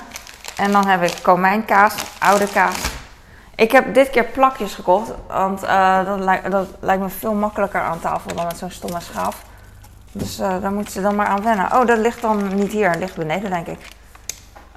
En 0.57 0.71
dan 0.71 0.87
heb 0.87 1.03
ik 1.03 1.13
komijnkaas, 1.21 1.93
oude 2.19 2.47
kaas. 2.47 2.77
Ik 3.55 3.71
heb 3.71 3.93
dit 3.93 4.09
keer 4.09 4.25
plakjes 4.25 4.73
gekocht. 4.73 5.11
Want 5.27 5.61
dat, 6.05 6.19
lijkt, 6.19 6.51
dat 6.51 6.67
lijkt 6.79 7.01
me 7.01 7.09
veel 7.09 7.33
makkelijker 7.33 7.81
aan 7.81 7.99
tafel 7.99 8.35
dan 8.35 8.45
met 8.45 8.57
zo'n 8.57 8.71
stomme 8.71 8.99
schaaf. 8.99 9.43
Dus 10.11 10.35
daar 10.37 10.71
moeten 10.71 10.93
ze 10.93 11.01
dan 11.01 11.15
maar 11.15 11.27
aan 11.27 11.43
wennen. 11.43 11.65
Oh, 11.65 11.85
dat 11.85 11.97
ligt 11.97 12.21
dan 12.21 12.55
niet 12.55 12.71
hier. 12.71 12.91
Dat 12.91 12.99
ligt 12.99 13.15
beneden 13.15 13.49
denk 13.49 13.67
ik. 13.67 13.95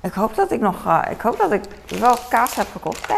Ik 0.00 0.12
hoop 0.12 0.34
dat 0.34 0.50
ik 0.50 0.60
nog, 0.60 0.86
uh, 0.86 1.02
ik 1.10 1.20
hoop 1.20 1.38
dat 1.38 1.52
ik 1.52 1.62
wel 1.98 2.16
kaas 2.28 2.54
heb 2.54 2.66
gekocht. 2.72 3.10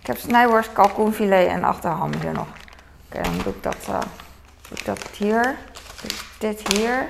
Ik 0.00 0.06
heb 0.06 0.16
snijworst, 0.16 0.72
kalkoenfilet 0.72 1.48
en 1.48 1.64
achterham 1.64 2.10
hier 2.20 2.32
nog. 2.32 2.46
Oké, 3.06 3.22
dan 3.22 3.38
doe 3.44 3.52
ik 3.54 3.62
dat, 3.62 3.76
uh, 3.88 3.98
doe 4.68 4.78
ik 4.78 4.84
dat 4.84 4.98
hier. 5.16 5.56
Dit 6.38 6.72
hier. 6.72 7.08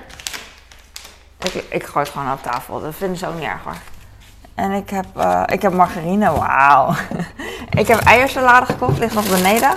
Ik, 1.38 1.64
ik 1.68 1.84
gooi 1.84 2.04
het 2.04 2.14
gewoon 2.14 2.32
op 2.32 2.42
tafel. 2.42 2.80
Dat 2.80 2.94
vinden 2.94 3.16
ze 3.16 3.26
ook 3.26 3.34
niet 3.34 3.42
erg 3.42 3.62
hoor. 3.64 3.76
En 4.54 4.70
ik 4.70 4.90
heb, 4.90 5.06
uh, 5.16 5.42
ik 5.46 5.62
heb 5.62 5.72
margarine. 5.72 6.32
Wauw. 6.32 6.94
ik 7.80 7.86
heb 7.86 8.00
eiersalade 8.00 8.66
gekocht. 8.66 8.98
Ligt 8.98 9.14
nog 9.14 9.30
beneden. 9.30 9.72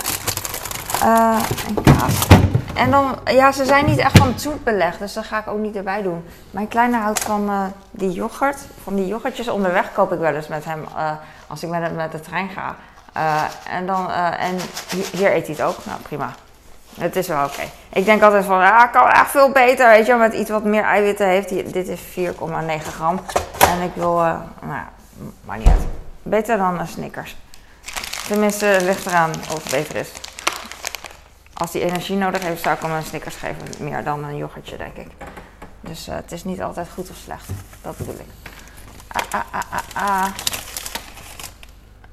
en 1.66 1.82
kaas. 1.82 2.26
En 2.74 2.90
dan, 2.90 3.18
ja, 3.24 3.52
ze 3.52 3.64
zijn 3.64 3.86
niet 3.86 3.98
echt 3.98 4.18
van 4.18 4.26
het 4.26 4.40
zoetbeleg, 4.40 4.98
dus 4.98 5.12
dat 5.12 5.24
ga 5.24 5.38
ik 5.38 5.48
ook 5.48 5.58
niet 5.58 5.76
erbij 5.76 6.02
doen. 6.02 6.24
Mijn 6.50 6.68
kleine 6.68 6.96
houdt 6.96 7.20
van 7.20 7.50
uh, 7.50 7.64
die 7.90 8.10
yoghurt, 8.10 8.58
van 8.82 8.94
die 8.94 9.06
yoghurtjes 9.06 9.48
onderweg 9.48 9.92
koop 9.92 10.12
ik 10.12 10.18
wel 10.18 10.34
eens 10.34 10.48
met 10.48 10.64
hem 10.64 10.84
uh, 10.96 11.10
als 11.46 11.62
ik 11.62 11.68
met, 11.68 11.94
met 11.94 12.12
de 12.12 12.20
trein 12.20 12.48
ga. 12.48 12.76
Uh, 13.16 13.42
en 13.76 13.86
dan, 13.86 14.10
en 14.10 14.56
hier 15.12 15.34
eet 15.34 15.46
hij 15.46 15.56
het 15.56 15.62
ook, 15.62 15.76
nou 15.84 16.00
prima. 16.00 16.30
Het 16.98 17.16
is 17.16 17.28
wel 17.28 17.44
oké. 17.44 17.62
Ik 17.92 18.04
denk 18.04 18.22
altijd 18.22 18.44
van, 18.44 18.58
ja, 18.58 18.86
kan 18.86 19.08
echt 19.08 19.30
veel 19.30 19.50
beter, 19.50 19.88
weet 19.88 20.06
je, 20.06 20.14
met 20.14 20.32
iets 20.32 20.50
wat 20.50 20.64
meer 20.64 20.82
eiwitten 20.82 21.26
heeft. 21.26 21.48
Dit 21.48 21.88
is 21.88 22.00
4,9 22.00 22.02
gram. 22.82 23.20
En 23.68 23.80
ik 23.82 23.90
wil, 23.94 24.14
nou 24.14 24.82
maar 25.44 25.58
niet. 25.58 25.68
Beter 26.22 26.56
dan 26.56 26.86
Snickers. 26.86 27.36
Tenminste, 28.28 28.78
ligt 28.80 29.06
eraan 29.06 29.30
of 29.30 29.62
het 29.62 29.70
beter 29.70 29.96
is 29.96 30.10
als 31.60 31.70
die 31.70 31.84
energie 31.84 32.16
nodig 32.16 32.42
heeft, 32.42 32.62
zou 32.62 32.74
ik 32.76 32.82
hem 32.82 32.90
een 32.90 33.02
Snickers 33.02 33.36
geven. 33.36 33.62
Meer 33.78 34.04
dan 34.04 34.24
een 34.24 34.36
yoghurtje, 34.36 34.76
denk 34.76 34.96
ik. 34.96 35.08
Dus 35.80 36.08
uh, 36.08 36.14
het 36.14 36.32
is 36.32 36.44
niet 36.44 36.62
altijd 36.62 36.88
goed 36.94 37.10
of 37.10 37.16
slecht. 37.16 37.48
Dat 37.82 37.96
bedoel 37.96 38.14
ik. 38.14 38.26
Ah, 39.08 39.22
ah, 39.30 39.40
ah, 39.50 39.82
ah, 39.94 40.08
ah. 40.08 40.26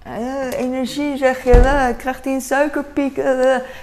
Uh, 0.07 0.59
energie 0.59 1.17
zeg 1.17 1.43
je, 1.43 1.53
uh, 1.53 1.85
krijgt 1.97 2.25
hij 2.25 2.33
een 2.33 2.41
suikerpiek? 2.41 3.17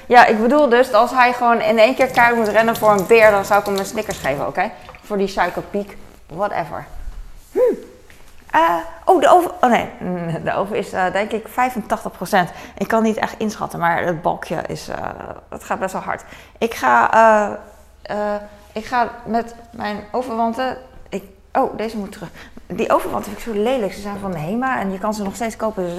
Ja, 0.07 0.27
ik 0.27 0.41
bedoel 0.41 0.69
dus, 0.69 0.93
als 0.93 1.11
hij 1.11 1.33
gewoon 1.33 1.61
in 1.61 1.79
één 1.79 1.95
keer 1.95 2.07
keihard 2.07 2.37
moet 2.37 2.49
rennen 2.49 2.77
voor 2.77 2.91
een 2.91 3.07
beer, 3.07 3.31
dan 3.31 3.45
zou 3.45 3.61
ik 3.61 3.67
hem 3.67 3.77
een 3.77 3.87
Snickers 3.87 4.19
geven, 4.19 4.47
oké? 4.47 4.71
Voor 5.03 5.19
die 5.19 5.27
suikerpiek. 5.27 5.97
Whatever. 6.27 6.87
Hm. 7.53 7.59
Uh, 8.55 8.77
oh, 9.05 9.21
de 9.21 9.29
oven. 9.29 9.51
Oh 9.61 9.71
nee, 9.71 9.89
de 10.45 10.55
oven 10.55 10.77
is 10.77 10.93
uh, 10.93 11.13
denk 11.13 11.31
ik 11.31 11.49
85%. 11.49 11.53
Ik 12.79 12.89
kan 12.89 13.03
niet 13.03 13.17
echt 13.17 13.39
inschatten, 13.39 13.79
maar 13.79 14.05
het 14.05 14.23
balkje 14.23 14.63
is. 14.67 14.89
Uh, 14.89 14.97
het 15.49 15.65
gaat 15.65 15.79
best 15.79 15.93
wel 15.93 16.03
hard. 16.03 16.25
Ik 16.59 16.75
ga, 16.75 17.59
ik 18.73 18.85
ga 18.85 19.11
met 19.25 19.55
mijn 19.71 20.05
ovenwanten. 20.13 20.77
Ik, 21.09 21.25
oh, 21.53 21.77
deze 21.77 21.97
moet 21.97 22.13
terug. 22.13 22.29
Die 22.67 22.93
ovenwanten 22.93 23.33
vind 23.33 23.47
ik 23.47 23.55
zo 23.55 23.63
lelijk. 23.63 23.93
Ze 23.93 24.01
zijn 24.01 24.19
van 24.19 24.31
de 24.31 24.39
Hema 24.39 24.81
en 24.81 24.93
je 24.93 24.99
kan 24.99 25.15
ze 25.15 25.23
nog 25.23 25.35
steeds 25.35 25.57
kopen. 25.57 25.89
Ze 25.89 25.95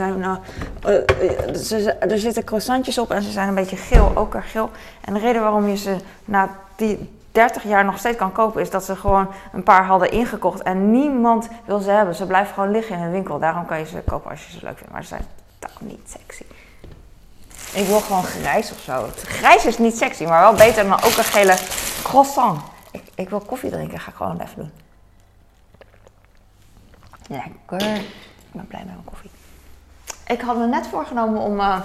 zijn, 1.56 2.00
er 2.00 2.20
zitten 2.20 2.44
croissantjes 2.44 2.98
op 2.98 3.12
en 3.12 3.22
ze 3.22 3.32
zijn 3.32 3.48
een 3.48 3.56
beetje 3.56 3.78
geel, 3.78 4.12
ook 4.16 4.36
geel. 4.40 4.70
En 5.02 5.14
de 5.14 5.20
reden 5.20 5.42
waarom 5.42 5.68
je 5.68 5.78
ze 5.78 5.96
na 6.26 6.50
die 6.76 7.10
30 7.36 7.64
jaar 7.64 7.86
nog 7.86 7.98
steeds 7.98 8.18
kan 8.18 8.32
kopen, 8.32 8.62
is 8.62 8.70
dat 8.70 8.84
ze 8.84 8.96
gewoon 8.96 9.28
een 9.54 9.64
paar 9.64 9.86
hadden 9.86 10.12
ingekocht 10.12 10.62
en 10.62 10.92
niemand 10.92 11.48
wil 11.66 11.80
ze 11.80 11.90
hebben. 11.90 12.16
Ze 12.16 12.26
blijven 12.26 12.54
gewoon 12.54 12.72
liggen 12.72 12.98
in 12.98 13.04
een 13.04 13.12
winkel. 13.12 13.40
Daarom 13.40 13.66
kan 13.66 13.80
je 13.80 13.86
ze 13.86 14.02
kopen 14.06 14.32
als 14.32 14.46
je 14.46 14.52
ze 14.52 14.66
leuk 14.66 14.78
vindt. 14.78 14.92
Maar 14.92 15.02
ze 15.02 15.08
zijn 15.08 15.26
toch 15.60 15.82
niet 15.82 16.18
sexy. 16.20 16.44
Ik 17.74 17.88
wil 17.88 18.00
gewoon 18.00 18.24
grijs 18.24 18.72
of 18.72 18.80
zo. 18.80 19.08
Grijs 19.16 19.66
is 19.66 19.78
niet 19.78 19.98
sexy, 19.98 20.26
maar 20.26 20.42
wel 20.42 20.54
beter 20.54 20.84
dan 20.84 20.94
ook 20.94 21.18
een 21.18 21.24
gele 21.24 21.58
croissant. 22.04 22.62
Ik, 22.92 23.04
ik 23.16 23.30
wil 23.30 23.40
koffie 23.40 23.70
drinken, 23.70 24.00
ga 24.00 24.10
ik 24.10 24.16
gewoon 24.16 24.40
even 24.40 24.56
doen. 24.56 24.72
Lekker. 27.28 27.96
Ik 27.96 28.52
ben 28.52 28.68
blij 28.68 28.84
met 28.86 28.94
mijn 28.94 29.06
koffie. 29.06 29.32
Ik 30.28 30.42
had 30.42 30.58
me 30.58 30.68
net 30.68 30.88
voorgenomen 30.88 31.42
om 31.42 31.60
uh, 31.60 31.80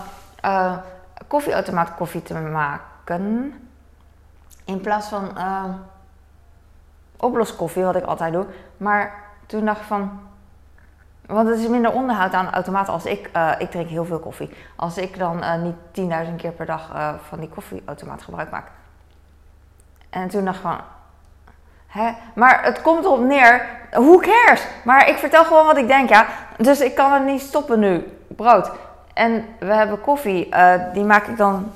uh, 0.44 0.76
koffieautomaat 1.26 1.94
koffie 1.94 2.22
te 2.22 2.34
maken. 2.34 3.54
In 4.64 4.80
plaats 4.80 5.08
van 5.08 5.30
uh, 5.36 5.64
oploskoffie, 7.16 7.82
wat 7.82 7.96
ik 7.96 8.04
altijd 8.04 8.32
doe. 8.32 8.46
Maar 8.76 9.24
toen 9.46 9.64
dacht 9.64 9.80
ik 9.80 9.86
van. 9.86 10.20
Want 11.26 11.48
het 11.48 11.58
is 11.58 11.68
minder 11.68 11.92
onderhoud 11.92 12.32
aan 12.32 12.44
de 12.44 12.50
automaat 12.50 12.88
als 12.88 13.04
ik. 13.04 13.30
Uh, 13.36 13.52
ik 13.58 13.70
drink 13.70 13.88
heel 13.88 14.04
veel 14.04 14.18
koffie. 14.18 14.50
Als 14.76 14.98
ik 14.98 15.18
dan 15.18 15.38
uh, 15.38 15.54
niet 15.54 15.74
10.000 16.28 16.36
keer 16.36 16.52
per 16.52 16.66
dag 16.66 16.90
van 17.28 17.40
die 17.40 17.48
koffieautomaat 17.48 18.22
gebruik 18.22 18.50
maak. 18.50 18.66
En 20.10 20.28
toen 20.28 20.44
dacht 20.44 20.56
ik 20.56 20.62
van. 20.62 20.80
Hè? 21.86 22.12
Maar 22.34 22.64
het 22.64 22.82
komt 22.82 23.04
erop 23.04 23.20
neer. 23.20 23.66
Who 23.90 24.18
cares? 24.18 24.66
Maar 24.84 25.08
ik 25.08 25.16
vertel 25.16 25.44
gewoon 25.44 25.66
wat 25.66 25.76
ik 25.76 25.86
denk, 25.86 26.08
ja. 26.08 26.26
Dus 26.56 26.80
ik 26.80 26.94
kan 26.94 27.12
het 27.12 27.24
niet 27.24 27.40
stoppen 27.40 27.78
nu. 27.78 28.18
Brood. 28.28 28.70
En 29.14 29.44
we 29.58 29.74
hebben 29.74 30.00
koffie. 30.00 30.54
die 30.92 31.04
maak 31.04 31.26
ik 31.26 31.36
dan 31.36 31.72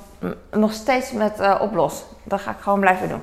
nog 0.51 0.73
steeds 0.73 1.11
met 1.11 1.39
uh, 1.39 1.55
oplos. 1.61 2.03
Dat 2.23 2.41
ga 2.41 2.51
ik 2.51 2.57
gewoon 2.59 2.79
blijven 2.79 3.09
doen. 3.09 3.21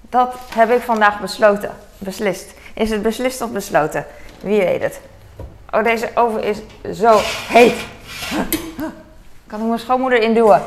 Dat 0.00 0.34
heb 0.54 0.70
ik 0.70 0.82
vandaag 0.82 1.20
besloten. 1.20 1.70
Beslist. 1.98 2.54
Is 2.74 2.90
het 2.90 3.02
beslist 3.02 3.40
of 3.40 3.50
besloten? 3.50 4.06
Wie 4.40 4.58
weet 4.58 4.82
het. 4.82 5.00
Oh, 5.70 5.84
deze 5.84 6.10
oven 6.14 6.42
is 6.42 6.58
zo 6.98 7.18
heet. 7.48 7.76
Kan 9.46 9.60
ik 9.60 9.66
mijn 9.66 9.78
schoonmoeder 9.78 10.22
induwen? 10.22 10.62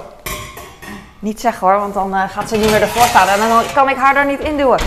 Niet 1.20 1.40
zeggen 1.40 1.68
hoor, 1.68 1.80
want 1.80 1.94
dan 1.94 2.14
uh, 2.14 2.30
gaat 2.30 2.50
ze 2.50 2.58
niet 2.58 2.72
meer 2.72 2.82
ervoor 2.82 3.08
staan 3.08 3.28
en 3.28 3.40
dan 3.40 3.64
kan 3.74 3.90
ik 3.90 3.96
haar 3.96 4.14
daar 4.14 4.26
niet 4.26 4.40
induwen. 4.40 4.80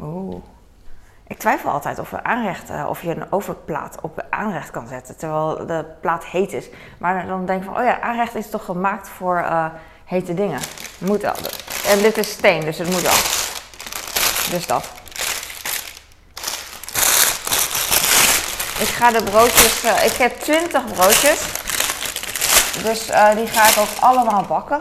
Oeh. 0.00 0.42
Ik 1.28 1.38
twijfel 1.38 1.70
altijd 1.70 1.98
of, 1.98 2.12
aanrecht, 2.14 2.70
uh, 2.70 2.86
of 2.88 3.02
je 3.02 3.10
een 3.10 3.32
overplaat 3.32 3.96
op 4.00 4.24
aanrecht 4.30 4.70
kan 4.70 4.88
zetten, 4.88 5.16
terwijl 5.16 5.66
de 5.66 5.84
plaat 6.00 6.24
heet 6.24 6.52
is. 6.52 6.68
Maar 6.98 7.26
dan 7.26 7.46
denk 7.46 7.60
ik 7.60 7.66
van, 7.66 7.78
oh 7.78 7.84
ja, 7.84 8.00
aanrecht 8.00 8.34
is 8.34 8.50
toch 8.50 8.64
gemaakt 8.64 9.08
voor 9.08 9.38
uh, 9.38 9.66
hete 10.04 10.34
dingen. 10.34 10.60
Moet 10.98 11.22
wel. 11.22 11.34
En 11.86 11.98
dit 11.98 12.18
is 12.18 12.30
steen, 12.30 12.60
dus 12.60 12.78
het 12.78 12.90
moet 12.90 13.02
wel. 13.02 13.20
Dus 14.50 14.66
dat. 14.66 14.90
Ik 18.78 18.88
ga 18.88 19.10
de 19.10 19.22
broodjes, 19.22 19.84
uh, 19.84 20.04
ik 20.04 20.12
heb 20.12 20.40
20 20.40 20.84
broodjes. 20.84 21.40
Dus 22.82 23.06
die 23.34 23.46
ga 23.46 23.68
ik 23.68 23.76
ook 23.78 24.00
allemaal 24.00 24.42
bakken. 24.42 24.80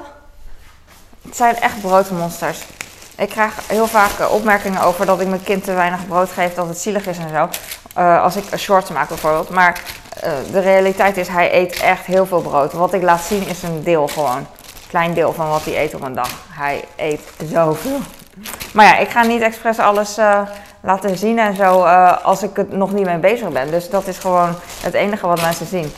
Het 1.22 1.36
zijn 1.36 1.56
echt 1.56 1.82
broodmonsters. 1.82 2.64
Ik 3.18 3.30
krijg 3.30 3.54
heel 3.68 3.88
vaak 3.88 4.20
eh, 4.20 4.34
opmerkingen 4.34 4.82
over 4.82 5.06
dat 5.06 5.22
ik 5.22 5.28
mijn 5.28 5.44
kind 5.44 5.64
te 5.64 5.74
weinig 5.74 6.08
brood 6.08 6.30
geef, 6.30 6.54
dat 6.54 6.68
het 6.68 6.78
zielig 6.78 7.08
is 7.08 7.18
en 7.18 7.30
zo. 7.30 7.50
Uh, 7.98 8.24
als 8.24 8.36
ik 8.36 8.44
shorts 8.58 8.90
maak 8.90 9.08
bijvoorbeeld. 9.08 9.50
Maar 9.50 9.82
uh, 10.24 10.32
de 10.52 10.60
realiteit 10.60 11.18
is, 11.18 11.28
hij 11.28 11.54
eet 11.54 11.80
echt 11.80 12.06
heel 12.06 12.26
veel 12.26 12.42
brood. 12.42 12.74
Wat 12.74 12.94
ik 12.94 13.02
laat 13.02 13.22
zien 13.22 13.48
is 13.48 13.64
een 13.64 13.84
deel 13.84 14.08
gewoon. 14.08 14.48
Klein 14.88 15.14
deel 15.14 15.34
van 15.34 15.50
wat 15.50 15.66
hij 15.66 15.84
eet 15.84 15.96
op 15.96 16.02
een 16.02 16.14
dag. 16.14 16.30
Hij 16.50 16.84
eet 16.96 17.22
zoveel. 17.52 18.00
Maar 18.74 18.86
ja, 18.86 18.98
ik 18.98 19.10
ga 19.10 19.24
niet 19.24 19.42
expres 19.42 19.80
alles 19.80 20.18
laten 20.82 21.18
zien 21.18 21.40
en 21.40 21.56
zo 21.56 21.84
als 22.24 22.44
ik 22.44 22.58
er 22.58 22.66
nog 22.70 22.94
niet 22.94 23.06
mee 23.06 23.18
bezig 23.18 23.50
ben. 23.50 23.72
Dus 23.72 23.90
dat 23.90 24.08
is 24.08 24.18
gewoon 24.18 24.56
het 24.82 24.94
enige 24.94 25.28
wat 25.28 25.42
mensen 25.42 25.66
zien. 25.66 25.94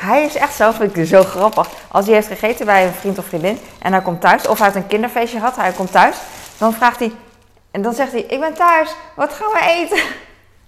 Hij 0.00 0.24
is 0.24 0.34
echt 0.34 0.54
zo, 0.54 0.70
vind 0.70 0.96
ik 0.96 1.06
zo 1.06 1.22
grappig. 1.22 1.68
Als 1.88 2.06
hij 2.06 2.14
heeft 2.14 2.26
gegeten 2.26 2.66
bij 2.66 2.86
een 2.86 2.92
vriend 2.92 3.18
of 3.18 3.24
vriendin 3.24 3.58
en 3.78 3.92
hij 3.92 4.02
komt 4.02 4.20
thuis, 4.20 4.46
of 4.46 4.58
hij 4.58 4.66
heeft 4.66 4.78
een 4.78 4.86
kinderfeestje 4.86 5.38
gehad, 5.38 5.56
hij 5.56 5.72
komt 5.72 5.92
thuis, 5.92 6.16
dan 6.58 6.72
vraagt 6.72 6.98
hij, 6.98 7.12
en 7.70 7.82
dan 7.82 7.94
zegt 7.94 8.12
hij: 8.12 8.20
Ik 8.20 8.40
ben 8.40 8.54
thuis, 8.54 8.94
wat 9.14 9.32
gaan 9.32 9.48
we 9.52 9.60
eten? 9.60 10.02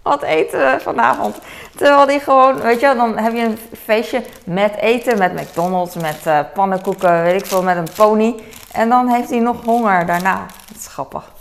Wat 0.02 0.22
eten 0.22 0.58
we 0.58 0.80
vanavond? 0.80 1.36
Terwijl 1.76 2.06
hij 2.06 2.20
gewoon, 2.20 2.60
weet 2.60 2.80
je, 2.80 2.94
dan 2.96 3.18
heb 3.18 3.34
je 3.34 3.42
een 3.42 3.58
feestje 3.84 4.24
met 4.44 4.76
eten, 4.76 5.18
met 5.18 5.34
McDonald's, 5.34 5.94
met 5.94 6.26
uh, 6.26 6.38
pannenkoeken, 6.54 7.22
weet 7.22 7.40
ik 7.40 7.46
veel, 7.46 7.62
met 7.62 7.76
een 7.76 7.88
pony. 7.96 8.42
En 8.72 8.88
dan 8.88 9.08
heeft 9.08 9.30
hij 9.30 9.38
nog 9.38 9.64
honger 9.64 10.06
daarna. 10.06 10.46
Dat 10.68 10.76
is 10.76 10.86
grappig. 10.86 11.32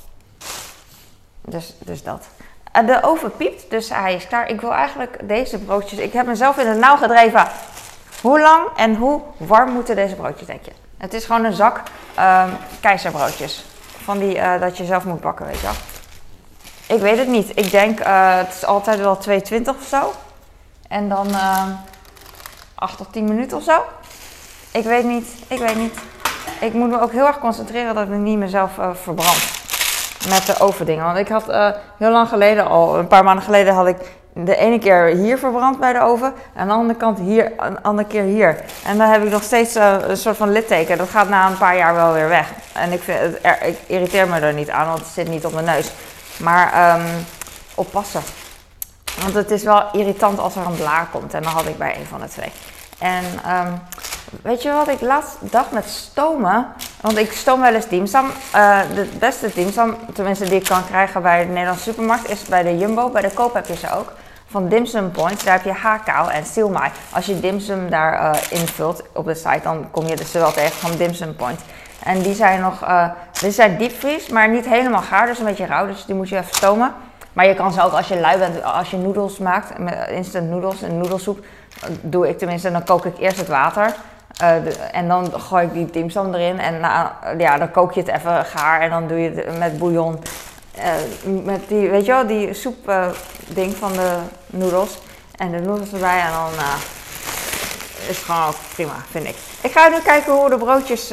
Dus, 1.41 1.73
dus 1.79 2.03
dat. 2.03 2.27
De 2.85 2.99
oven 3.03 3.35
piept, 3.35 3.69
dus 3.69 3.89
hij 3.89 4.15
is 4.15 4.27
klaar. 4.27 4.49
Ik 4.49 4.61
wil 4.61 4.73
eigenlijk 4.73 5.27
deze 5.27 5.57
broodjes. 5.57 5.99
Ik 5.99 6.13
heb 6.13 6.25
mezelf 6.25 6.57
in 6.57 6.67
het 6.67 6.79
nauw 6.79 6.95
gedreven. 6.95 7.47
Hoe 8.21 8.39
lang 8.39 8.67
en 8.75 8.95
hoe 8.95 9.21
warm 9.37 9.71
moeten 9.71 9.95
deze 9.95 10.15
broodjes, 10.15 10.47
denk 10.47 10.65
je? 10.65 10.71
Het 10.97 11.13
is 11.13 11.25
gewoon 11.25 11.45
een 11.45 11.53
zak 11.53 11.81
um, 12.19 12.57
keizerbroodjes. 12.79 13.65
Van 14.03 14.19
die 14.19 14.35
uh, 14.35 14.59
dat 14.59 14.77
je 14.77 14.85
zelf 14.85 15.05
moet 15.05 15.21
bakken, 15.21 15.45
weet 15.45 15.59
je 15.59 15.61
wel. 15.61 15.75
Ik 16.97 17.01
weet 17.01 17.17
het 17.17 17.27
niet. 17.27 17.57
Ik 17.57 17.71
denk, 17.71 17.99
uh, 17.99 18.37
het 18.37 18.53
is 18.53 18.65
altijd 18.65 18.99
wel 18.99 19.17
2,20 19.29 19.61
of 19.63 19.85
zo. 19.87 20.13
En 20.87 21.09
dan 21.09 21.27
uh, 21.27 21.63
8 22.75 22.97
tot 22.97 23.13
10 23.13 23.23
minuten 23.23 23.57
of 23.57 23.63
zo. 23.63 23.83
Ik 24.71 24.83
weet 24.83 25.05
niet. 25.05 25.27
Ik 25.47 25.59
weet 25.59 25.75
niet. 25.75 25.99
Ik 26.59 26.73
moet 26.73 26.89
me 26.89 27.01
ook 27.01 27.11
heel 27.11 27.25
erg 27.27 27.39
concentreren 27.39 27.95
dat 27.95 28.03
ik 28.03 28.09
niet 28.09 28.37
mezelf 28.37 28.77
uh, 28.77 28.89
verbrand. 28.93 29.59
Met 30.29 30.45
de 30.45 30.59
ovendingen. 30.59 31.03
Want 31.03 31.17
ik 31.17 31.27
had 31.27 31.45
heel 31.97 32.11
lang 32.11 32.27
geleden 32.27 32.67
al, 32.67 32.97
een 32.97 33.07
paar 33.07 33.23
maanden 33.23 33.43
geleden, 33.43 33.73
had 33.73 33.87
ik 33.87 33.97
de 34.33 34.55
ene 34.55 34.79
keer 34.79 35.05
hier 35.05 35.37
verbrand 35.37 35.79
bij 35.79 35.93
de 35.93 36.01
oven. 36.01 36.33
En 36.53 36.67
de 36.67 36.73
andere 36.73 36.99
kant 36.99 37.19
hier, 37.19 37.51
een 37.57 37.83
andere 37.83 38.07
keer 38.07 38.23
hier. 38.23 38.57
En 38.85 38.97
dan 38.97 39.09
heb 39.09 39.23
ik 39.23 39.31
nog 39.31 39.43
steeds 39.43 39.75
uh, 39.75 39.95
een 40.07 40.17
soort 40.17 40.37
van 40.37 40.51
litteken. 40.51 40.97
Dat 40.97 41.09
gaat 41.09 41.29
na 41.29 41.47
een 41.47 41.57
paar 41.57 41.77
jaar 41.77 41.93
wel 41.93 42.13
weer 42.13 42.29
weg. 42.29 42.51
En 42.73 42.91
ik, 42.91 43.01
vind 43.01 43.19
er, 43.41 43.63
ik 43.63 43.77
irriteer 43.85 44.27
me 44.27 44.39
er 44.39 44.53
niet 44.53 44.69
aan, 44.69 44.87
want 44.87 44.99
het 44.99 45.07
zit 45.07 45.27
niet 45.27 45.45
op 45.45 45.53
mijn 45.53 45.65
neus. 45.65 45.91
Maar 46.37 46.95
um, 46.95 47.05
oppassen. 47.75 48.21
Want 49.21 49.33
het 49.33 49.51
is 49.51 49.63
wel 49.63 49.83
irritant 49.91 50.39
als 50.39 50.55
er 50.55 50.65
een 50.65 50.75
blaar 50.75 51.07
komt. 51.11 51.33
En 51.33 51.43
dan 51.43 51.51
had 51.51 51.65
ik 51.65 51.77
bij 51.77 51.95
een 51.95 52.05
van 52.05 52.21
de 52.21 52.27
twee. 52.27 52.51
En 52.99 53.23
um, 53.49 53.81
weet 54.41 54.61
je 54.61 54.71
wat 54.71 54.87
ik 54.87 55.01
laatst 55.01 55.37
dacht 55.39 55.71
met 55.71 55.89
stomen? 55.89 56.67
Want 57.01 57.17
ik 57.17 57.31
stoom 57.31 57.61
wel 57.61 57.73
eens 57.73 57.87
dimsum. 57.87 58.25
Uh, 58.55 58.79
de 58.95 59.07
beste 59.19 59.51
dimsum, 59.53 59.95
tenminste 60.13 60.45
die 60.45 60.59
ik 60.59 60.65
kan 60.65 60.85
krijgen 60.85 61.21
bij 61.21 61.45
de 61.45 61.51
Nederlandse 61.51 61.83
supermarkt, 61.83 62.29
is 62.29 62.41
bij 62.41 62.63
de 62.63 62.77
Jumbo. 62.77 63.09
Bij 63.09 63.21
de 63.21 63.29
Koop 63.29 63.53
heb 63.53 63.67
je 63.67 63.75
ze 63.75 63.95
ook. 63.95 64.13
Van 64.51 64.67
Dimsum 64.67 65.11
Point, 65.11 65.43
daar 65.43 65.53
heb 65.53 65.63
je 65.63 65.71
hakao 65.71 66.27
en 66.27 66.45
silmai. 66.45 66.91
Als 67.13 67.25
je 67.25 67.39
dimsum 67.39 67.89
daar 67.89 68.13
uh, 68.13 68.59
invult 68.59 69.03
op 69.13 69.25
de 69.25 69.35
site, 69.35 69.59
dan 69.63 69.91
kom 69.91 70.07
je 70.07 70.15
dus 70.15 70.31
wel 70.31 70.51
tegen 70.51 70.71
van 70.71 70.97
Dimsum 70.97 71.35
Point. 71.35 71.59
En 72.03 72.21
die 72.21 72.33
zijn 72.33 72.61
nog, 72.61 72.83
uh, 72.83 73.05
die 73.41 73.51
zijn 73.51 73.77
diepvries, 73.77 74.29
maar 74.29 74.49
niet 74.49 74.65
helemaal 74.65 75.01
gaar, 75.01 75.25
dus 75.25 75.39
een 75.39 75.45
beetje 75.45 75.65
rauw. 75.65 75.85
Dus 75.87 76.05
die 76.05 76.15
moet 76.15 76.29
je 76.29 76.37
even 76.37 76.55
stomen. 76.55 76.93
Maar 77.33 77.47
je 77.47 77.53
kan 77.53 77.71
ze 77.71 77.83
ook 77.83 77.91
als 77.91 78.07
je 78.07 78.19
lui 78.19 78.37
bent, 78.37 78.63
als 78.63 78.91
je 78.91 78.97
noedels 78.97 79.37
maakt, 79.37 79.73
instant 80.09 80.49
noedels, 80.49 80.81
een 80.81 80.97
noedelsoep, 80.97 81.45
doe 82.01 82.29
ik 82.29 82.37
tenminste, 82.37 82.71
dan 82.71 82.83
kook 82.83 83.05
ik 83.05 83.17
eerst 83.17 83.37
het 83.37 83.47
water. 83.47 83.93
En 84.91 85.07
dan 85.07 85.33
gooi 85.39 85.65
ik 85.65 85.73
die 85.73 85.85
dimsum 85.85 86.33
erin 86.33 86.59
en 86.59 86.79
ja, 87.37 87.57
dan 87.57 87.71
kook 87.71 87.91
je 87.91 87.99
het 87.99 88.09
even 88.09 88.45
gaar 88.45 88.81
en 88.81 88.89
dan 88.89 89.07
doe 89.07 89.19
je 89.19 89.29
het 89.29 89.57
met 89.59 89.79
bouillon. 89.79 90.19
Uh, 90.77 91.43
met 91.43 91.67
die, 91.67 91.89
weet 91.89 92.05
je 92.05 92.11
wel, 92.11 92.27
die 92.27 92.53
soep 92.53 92.91
ding 93.47 93.75
van 93.75 93.91
de 93.93 94.17
noedels. 94.47 94.97
En 95.35 95.51
de 95.51 95.59
noedels 95.59 95.93
erbij 95.93 96.19
en 96.19 96.31
dan 96.31 96.65
is 98.09 98.17
het 98.17 98.17
gewoon 98.17 98.47
ook 98.47 98.55
prima, 98.73 98.95
vind 99.09 99.27
ik. 99.27 99.35
Ik 99.61 99.71
ga 99.71 99.87
nu 99.87 99.99
kijken 99.99 100.33
hoe 100.33 100.49
de 100.49 100.57
broodjes 100.57 101.11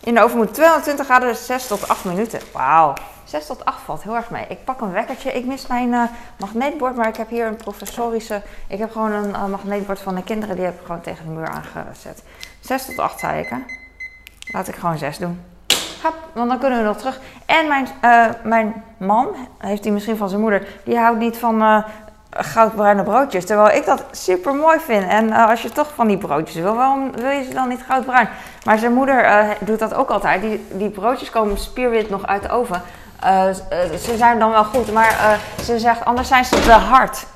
in 0.00 0.14
de 0.14 0.22
oven 0.22 0.36
moeten. 0.36 0.54
220 0.54 1.06
graden, 1.06 1.36
6 1.36 1.66
tot 1.66 1.88
8 1.88 2.04
minuten. 2.04 2.40
Wauw. 2.52 2.94
6 3.24 3.46
tot 3.46 3.64
8 3.64 3.80
valt 3.80 4.02
heel 4.02 4.16
erg 4.16 4.30
mee. 4.30 4.46
Ik 4.48 4.64
pak 4.64 4.80
een 4.80 4.92
wekkertje. 4.92 5.32
Ik 5.32 5.44
mis 5.44 5.66
mijn 5.66 5.88
uh, 5.88 6.02
magneetbord, 6.38 6.96
maar 6.96 7.08
ik 7.08 7.16
heb 7.16 7.28
hier 7.28 7.46
een 7.46 7.56
professorische. 7.56 8.42
Ik 8.66 8.78
heb 8.78 8.92
gewoon 8.92 9.12
een 9.12 9.30
uh, 9.30 9.44
magneetbord 9.44 10.00
van 10.00 10.14
de 10.14 10.22
kinderen. 10.22 10.56
Die 10.56 10.64
heb 10.64 10.80
ik 10.80 10.86
gewoon 10.86 11.00
tegen 11.00 11.24
de 11.24 11.30
muur 11.30 11.48
aangezet. 11.48 12.22
6 12.60 12.84
tot 12.84 12.98
8 12.98 13.18
zei 13.18 13.40
ik? 13.40 13.52
Laat 14.52 14.68
ik 14.68 14.74
gewoon 14.74 14.98
6 14.98 15.18
doen. 15.18 15.57
Want 16.32 16.48
dan 16.48 16.58
kunnen 16.58 16.78
we 16.78 16.84
nog 16.84 16.96
terug. 16.96 17.20
En 17.46 17.68
mijn, 17.68 17.88
eh, 18.00 18.26
mijn 18.42 18.84
man, 18.96 19.28
heeft 19.58 19.84
hij 19.84 19.92
misschien 19.92 20.16
van 20.16 20.28
zijn 20.28 20.40
moeder, 20.40 20.66
die 20.84 20.98
houdt 20.98 21.18
niet 21.18 21.38
van 21.38 21.62
uh, 21.62 21.78
goudbruine 22.30 23.02
broodjes. 23.02 23.46
Terwijl 23.46 23.76
ik 23.76 23.86
dat 23.86 24.04
super 24.10 24.54
mooi 24.54 24.78
vind. 24.80 25.08
En 25.08 25.28
uh, 25.28 25.48
als 25.48 25.62
je 25.62 25.70
toch 25.70 25.88
van 25.94 26.06
die 26.06 26.18
broodjes 26.18 26.62
wil, 26.62 26.74
waarom 26.74 27.12
wil 27.12 27.30
je 27.30 27.44
ze 27.44 27.54
dan 27.54 27.68
niet 27.68 27.82
goudbruin? 27.86 28.28
Maar 28.64 28.78
zijn 28.78 28.92
moeder 28.92 29.46
doet 29.60 29.78
dat 29.78 29.94
ook 29.94 30.10
altijd. 30.10 30.40
Die, 30.40 30.66
die 30.70 30.90
broodjes 30.90 31.30
komen 31.30 31.58
spierwit 31.58 32.10
nog 32.10 32.26
uit 32.26 32.42
de 32.42 32.50
oven. 32.50 32.82
ze 34.00 34.14
zijn 34.16 34.38
dan 34.38 34.50
wel 34.50 34.64
goed, 34.64 34.92
maar 34.92 35.38
ze 35.62 35.78
zegt 35.78 36.04
anders 36.04 36.28
zijn 36.28 36.44
ze 36.44 36.60
te 36.60 36.72
hard. 36.72 37.26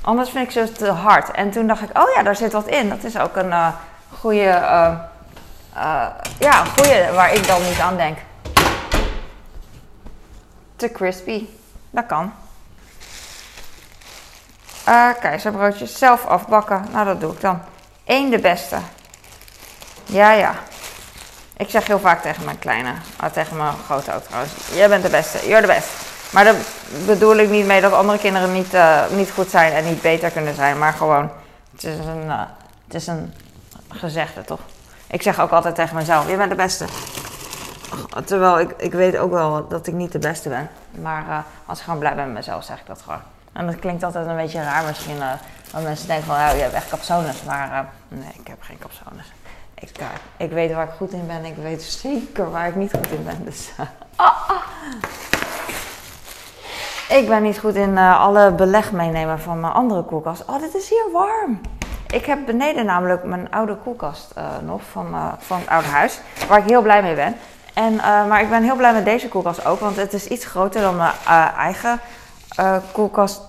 Anders 0.00 0.30
vind 0.30 0.44
ik 0.44 0.50
ze 0.50 0.72
te 0.72 0.90
hard. 0.90 1.30
En 1.30 1.50
toen 1.50 1.66
dacht 1.66 1.82
ik, 1.82 1.98
oh 1.98 2.14
ja, 2.16 2.22
daar 2.22 2.36
zit 2.36 2.52
wat 2.52 2.66
in. 2.66 2.88
Dat 2.88 3.04
is 3.04 3.18
ook 3.18 3.36
een 3.36 3.52
goede 4.18 4.62
uh, 5.80 6.06
ja, 6.38 6.60
een 6.60 6.66
goeie 6.66 7.10
waar 7.12 7.34
ik 7.34 7.46
dan 7.46 7.62
niet 7.62 7.78
aan 7.78 7.96
denk. 7.96 8.18
Te 10.76 10.92
crispy. 10.92 11.46
Dat 11.90 12.06
kan. 12.06 12.32
Uh, 14.88 15.08
keizerbroodjes 15.20 15.98
zelf 15.98 16.26
afbakken. 16.26 16.86
Nou, 16.92 17.04
dat 17.04 17.20
doe 17.20 17.32
ik 17.32 17.40
dan. 17.40 17.60
Eén 18.04 18.30
de 18.30 18.38
beste. 18.38 18.76
Ja, 20.04 20.32
ja. 20.32 20.54
Ik 21.56 21.70
zeg 21.70 21.86
heel 21.86 21.98
vaak 21.98 22.22
tegen 22.22 22.44
mijn 22.44 22.58
kleine, 22.58 22.92
uh, 23.22 23.30
tegen 23.30 23.56
mijn 23.56 23.74
grote 23.84 24.14
ook 24.14 24.24
trouwens. 24.24 24.52
Jij 24.72 24.88
bent 24.88 25.02
de 25.02 25.10
beste. 25.10 25.48
You're 25.48 25.60
the 25.60 25.72
best. 25.72 25.88
Maar 26.30 26.44
daar 26.44 26.54
bedoel 27.06 27.36
ik 27.36 27.50
niet 27.50 27.66
mee 27.66 27.80
dat 27.80 27.92
andere 27.92 28.18
kinderen 28.18 28.52
niet, 28.52 28.72
niet 29.10 29.30
goed 29.30 29.50
zijn 29.50 29.72
en 29.72 29.84
niet 29.84 30.02
beter 30.02 30.30
kunnen 30.30 30.54
zijn. 30.54 30.78
Maar 30.78 30.92
gewoon, 30.92 31.30
het 31.72 31.84
is 31.84 31.98
een, 31.98 32.30
het 32.84 32.94
is 32.94 33.06
een 33.06 33.34
gezegde 33.88 34.44
toch? 34.44 34.60
Ik 35.10 35.22
zeg 35.22 35.40
ook 35.40 35.50
altijd 35.50 35.74
tegen 35.74 35.96
mezelf: 35.96 36.30
Je 36.30 36.36
bent 36.36 36.50
de 36.50 36.56
beste. 36.56 36.84
Terwijl 38.24 38.60
ik, 38.60 38.74
ik 38.76 38.92
weet 38.92 39.16
ook 39.16 39.30
wel 39.30 39.68
dat 39.68 39.86
ik 39.86 39.94
niet 39.94 40.12
de 40.12 40.18
beste 40.18 40.48
ben. 40.48 40.70
Maar 40.90 41.24
uh, 41.28 41.38
als 41.66 41.78
ik 41.78 41.84
gewoon 41.84 41.98
blij 41.98 42.14
ben 42.14 42.24
met 42.24 42.34
mezelf, 42.34 42.64
zeg 42.64 42.80
ik 42.80 42.86
dat 42.86 43.02
gewoon. 43.02 43.20
En 43.52 43.66
dat 43.66 43.78
klinkt 43.78 44.02
altijd 44.02 44.26
een 44.26 44.36
beetje 44.36 44.62
raar 44.62 44.84
misschien. 44.84 45.16
Uh, 45.16 45.32
want 45.72 45.84
mensen 45.84 46.06
denken 46.06 46.26
van, 46.26 46.36
nou, 46.36 46.56
je 46.56 46.62
hebt 46.62 46.74
echt 46.74 46.88
capsones. 46.88 47.42
Maar 47.42 47.68
uh, 47.68 47.78
nee, 48.18 48.32
ik 48.38 48.46
heb 48.46 48.62
geen 48.62 48.78
capsones. 48.78 49.32
Ik, 49.74 49.90
ik 50.36 50.50
weet 50.50 50.72
waar 50.72 50.84
ik 50.84 50.92
goed 50.96 51.12
in 51.12 51.26
ben. 51.26 51.44
Ik 51.44 51.56
weet 51.56 51.82
zeker 51.82 52.50
waar 52.50 52.68
ik 52.68 52.74
niet 52.74 52.92
goed 52.92 53.10
in 53.10 53.24
ben. 53.24 53.44
Dus. 53.44 53.70
Ik 57.08 57.28
ben 57.28 57.42
niet 57.42 57.58
goed 57.58 57.74
in 57.74 57.98
alle 57.98 58.52
beleg 58.52 58.92
meenemen 58.92 59.40
van 59.40 59.60
mijn 59.60 59.72
andere 59.72 60.02
koelkast. 60.02 60.44
Oh, 60.46 60.60
dit 60.60 60.74
is 60.74 60.88
hier 60.88 61.08
warm. 61.12 61.60
Ik 62.12 62.26
heb 62.26 62.38
beneden 62.46 62.84
namelijk 62.84 63.24
mijn 63.24 63.50
oude 63.50 63.76
koelkast 63.76 64.32
uh, 64.38 64.44
nog 64.66 64.80
van, 64.90 65.06
uh, 65.14 65.32
van 65.38 65.58
het 65.58 65.68
oude 65.68 65.88
huis, 65.88 66.20
waar 66.48 66.58
ik 66.58 66.68
heel 66.68 66.82
blij 66.82 67.02
mee 67.02 67.14
ben. 67.14 67.36
En, 67.74 67.92
uh, 67.92 68.26
maar 68.26 68.40
ik 68.40 68.48
ben 68.48 68.62
heel 68.62 68.76
blij 68.76 68.92
met 68.92 69.04
deze 69.04 69.28
koelkast 69.28 69.64
ook, 69.64 69.80
want 69.80 69.96
het 69.96 70.12
is 70.12 70.26
iets 70.26 70.44
groter 70.44 70.80
dan 70.80 70.96
mijn 70.96 71.12
eigen 71.56 72.00
koelkast 72.92 73.42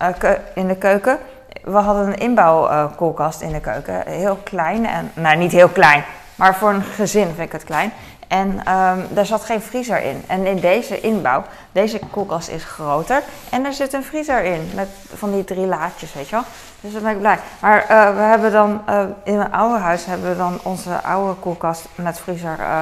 in 0.54 0.66
de 0.66 0.76
keuken. 0.76 1.18
We 1.62 1.78
hadden 1.78 2.06
een 2.06 2.18
inbouwkoelkast 2.18 3.40
in 3.40 3.52
de 3.52 3.60
keuken, 3.60 4.02
heel 4.06 4.38
klein. 4.44 4.86
En, 4.86 5.10
nou, 5.14 5.36
niet 5.36 5.52
heel 5.52 5.68
klein, 5.68 6.04
maar 6.34 6.54
voor 6.56 6.70
een 6.70 6.82
gezin 6.82 7.26
vind 7.26 7.38
ik 7.38 7.52
het 7.52 7.64
klein. 7.64 7.92
En 8.32 8.48
um, 8.48 9.06
daar 9.08 9.26
zat 9.26 9.44
geen 9.44 9.60
vriezer 9.62 10.02
in. 10.02 10.24
En 10.26 10.46
in 10.46 10.60
deze 10.60 11.00
inbouw, 11.00 11.44
deze 11.72 11.98
koelkast 12.10 12.48
is 12.48 12.64
groter. 12.64 13.22
En 13.50 13.64
er 13.64 13.72
zit 13.72 13.92
een 13.92 14.04
vriezer 14.04 14.44
in. 14.44 14.70
Met 14.74 14.88
van 15.14 15.32
die 15.32 15.44
drie 15.44 15.66
laadjes, 15.66 16.14
weet 16.14 16.28
je 16.28 16.34
wel. 16.34 16.44
Dus 16.80 16.92
daar 16.92 17.02
ben 17.02 17.10
ik 17.10 17.18
blij. 17.18 17.38
Maar 17.60 17.82
uh, 17.82 18.14
we 18.14 18.20
hebben 18.20 18.52
dan, 18.52 18.82
uh, 18.88 19.02
in 19.24 19.36
mijn 19.36 19.52
oude 19.52 19.78
huis 19.78 20.04
hebben 20.04 20.28
we 20.28 20.36
dan 20.36 20.60
onze 20.62 21.02
oude 21.02 21.34
koelkast 21.34 21.84
met 21.94 22.20
vriezer 22.20 22.56
uh, 22.58 22.78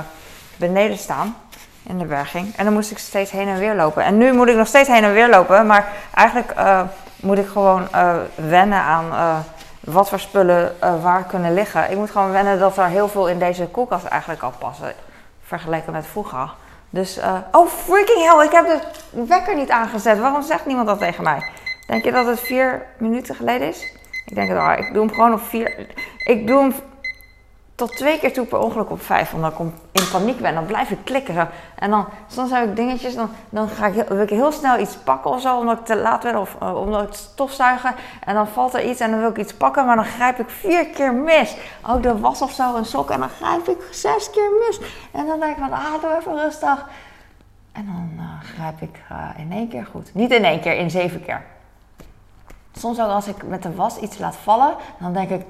beneden 0.57 0.99
staan. 0.99 1.37
In 1.83 1.99
de 1.99 2.04
berging. 2.04 2.57
En 2.57 2.64
dan 2.64 2.73
moest 2.73 2.90
ik 2.90 2.99
steeds 2.99 3.30
heen 3.30 3.49
en 3.49 3.59
weer 3.59 3.75
lopen. 3.75 4.04
En 4.04 4.19
nu 4.19 4.33
moet 4.33 4.49
ik 4.49 4.57
nog 4.57 4.66
steeds 4.66 4.88
heen 4.88 5.04
en 5.04 5.12
weer 5.12 5.28
lopen. 5.28 5.66
Maar 5.66 5.92
eigenlijk 6.14 6.55
moet 7.16 7.38
ik 7.38 7.46
gewoon 7.46 7.88
wennen 8.35 8.79
aan 8.79 9.05
wat 9.81 10.09
voor 10.09 10.20
spullen 10.20 10.77
waar 11.03 11.24
kunnen 11.24 11.55
liggen. 11.55 11.90
Ik 11.90 11.96
moet 11.96 12.11
gewoon 12.11 12.31
wennen 12.31 12.59
dat 12.59 12.77
er 12.77 12.87
heel 12.87 13.09
veel 13.09 13.29
in 13.29 13.38
deze 13.38 13.66
koelkast 13.66 14.05
eigenlijk 14.05 14.42
al 14.42 14.53
passen 14.59 14.92
vergeleken 15.50 15.92
met 15.92 16.06
vroeger. 16.06 16.54
Dus, 16.90 17.18
uh, 17.18 17.38
oh 17.52 17.68
freaking 17.68 18.24
hell, 18.24 18.44
ik 18.44 18.52
heb 18.52 18.66
de 18.66 19.26
wekker 19.26 19.54
niet 19.56 19.70
aangezet. 19.70 20.18
Waarom 20.18 20.42
zegt 20.42 20.66
niemand 20.66 20.86
dat 20.86 20.98
tegen 20.98 21.24
mij? 21.24 21.42
Denk 21.86 22.04
je 22.04 22.12
dat 22.12 22.26
het 22.26 22.40
vier 22.40 22.86
minuten 22.98 23.34
geleden 23.34 23.68
is? 23.68 23.92
Ik 24.26 24.34
denk 24.34 24.48
het 24.48 24.56
wel. 24.56 24.72
Ik 24.72 24.92
doe 24.92 25.04
hem 25.06 25.14
gewoon 25.14 25.32
op 25.32 25.42
vier. 25.42 25.86
Ik 26.24 26.46
doe 26.46 26.60
hem 26.60 26.74
tot 27.81 27.97
twee 27.97 28.19
keer 28.19 28.33
toe 28.33 28.47
per 28.47 28.59
ongeluk 28.59 28.90
op 28.90 29.03
vijf. 29.03 29.35
Omdat 29.35 29.53
ik 29.53 29.59
in 29.93 30.11
paniek 30.12 30.40
ben. 30.40 30.55
Dan 30.55 30.66
blijf 30.66 30.90
ik 30.90 30.99
klikken. 31.05 31.49
En 31.75 31.90
dan, 31.90 32.07
soms 32.27 32.51
heb 32.51 32.69
ik 32.69 32.77
dingetjes, 32.77 33.14
dan, 33.14 33.31
dan 33.51 33.69
ga 33.69 33.87
ik, 33.87 34.09
wil 34.09 34.21
ik 34.21 34.31
heel 34.31 34.53
snel 34.53 34.79
iets 34.79 34.97
pakken 34.97 35.31
of 35.31 35.40
zo. 35.40 35.59
Omdat 35.59 35.79
ik 35.79 35.85
te 35.85 35.97
laat 35.97 36.23
ben 36.23 36.40
of 36.40 36.57
uh, 36.62 36.81
omdat 36.81 37.03
ik 37.03 37.12
stofzuigen. 37.12 37.95
En 38.25 38.35
dan 38.35 38.49
valt 38.49 38.75
er 38.75 38.85
iets 38.85 39.01
en 39.01 39.11
dan 39.11 39.21
wil 39.21 39.31
ik 39.31 39.38
iets 39.38 39.55
pakken. 39.55 39.87
Maar 39.87 39.97
dan 39.97 40.05
grijp 40.05 40.38
ik 40.38 40.51
vier 40.51 40.87
keer 40.87 41.14
mis. 41.14 41.57
Ook 41.87 42.03
de 42.03 42.19
was 42.19 42.43
of 42.43 42.53
zo, 42.53 42.77
een 42.77 42.85
sok. 42.85 43.11
En 43.11 43.21
dan 43.21 43.29
grijp 43.29 43.69
ik 43.69 43.88
zes 43.90 44.31
keer 44.31 44.51
mis. 44.66 44.81
En 45.12 45.27
dan 45.27 45.40
denk 45.40 45.57
ik 45.57 45.62
van, 45.62 45.73
ah, 45.73 46.01
doe 46.01 46.16
even 46.19 46.37
rustig. 46.37 46.87
En 47.73 47.87
dan 47.87 48.11
uh, 48.16 48.25
grijp 48.55 48.81
ik 48.81 49.03
uh, 49.12 49.29
in 49.37 49.53
één 49.53 49.69
keer 49.69 49.87
goed. 49.90 50.14
Niet 50.14 50.31
in 50.31 50.45
één 50.45 50.61
keer, 50.61 50.77
in 50.77 50.90
zeven 50.90 51.23
keer. 51.23 51.43
Soms 52.73 53.01
ook 53.01 53.11
als 53.11 53.27
ik 53.27 53.43
met 53.43 53.62
de 53.62 53.75
was 53.75 53.99
iets 53.99 54.19
laat 54.19 54.37
vallen, 54.37 54.75
dan 54.99 55.12
denk 55.12 55.31
ik, 55.31 55.43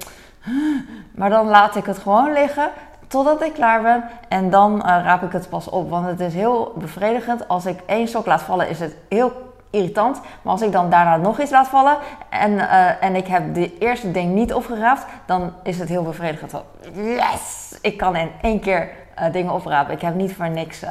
maar 1.17 1.29
dan 1.29 1.47
laat 1.47 1.75
ik 1.75 1.85
het 1.85 1.97
gewoon 1.97 2.33
liggen 2.33 2.69
totdat 3.11 3.41
ik 3.41 3.53
klaar 3.53 3.81
ben. 3.81 4.03
En 4.27 4.49
dan 4.49 4.75
uh, 4.75 4.81
raap 4.83 5.23
ik 5.23 5.31
het 5.31 5.49
pas 5.49 5.69
op. 5.69 5.89
Want 5.89 6.05
het 6.05 6.19
is 6.19 6.33
heel 6.33 6.73
bevredigend. 6.77 7.47
Als 7.47 7.65
ik 7.65 7.79
één 7.85 8.07
sok 8.07 8.25
laat 8.25 8.41
vallen, 8.41 8.69
is 8.69 8.79
het 8.79 8.95
heel 9.09 9.53
irritant. 9.69 10.21
Maar 10.41 10.51
als 10.51 10.61
ik 10.61 10.71
dan 10.71 10.89
daarna 10.89 11.17
nog 11.17 11.39
iets 11.39 11.51
laat 11.51 11.67
vallen 11.67 11.97
en, 12.29 12.51
uh, 12.51 13.03
en 13.03 13.15
ik 13.15 13.27
heb 13.27 13.53
de 13.53 13.77
eerste 13.77 14.11
ding 14.11 14.33
niet 14.33 14.53
opgeraapt, 14.53 15.05
dan 15.25 15.53
is 15.63 15.79
het 15.79 15.89
heel 15.89 16.03
bevredigend. 16.03 16.53
Yes! 16.93 17.77
Ik 17.81 17.97
kan 17.97 18.15
in 18.15 18.31
één 18.41 18.59
keer 18.59 18.89
uh, 19.19 19.31
dingen 19.31 19.53
oprapen. 19.53 19.93
Ik 19.93 20.01
heb 20.01 20.15
niet 20.15 20.35
voor 20.35 20.49
niks 20.49 20.83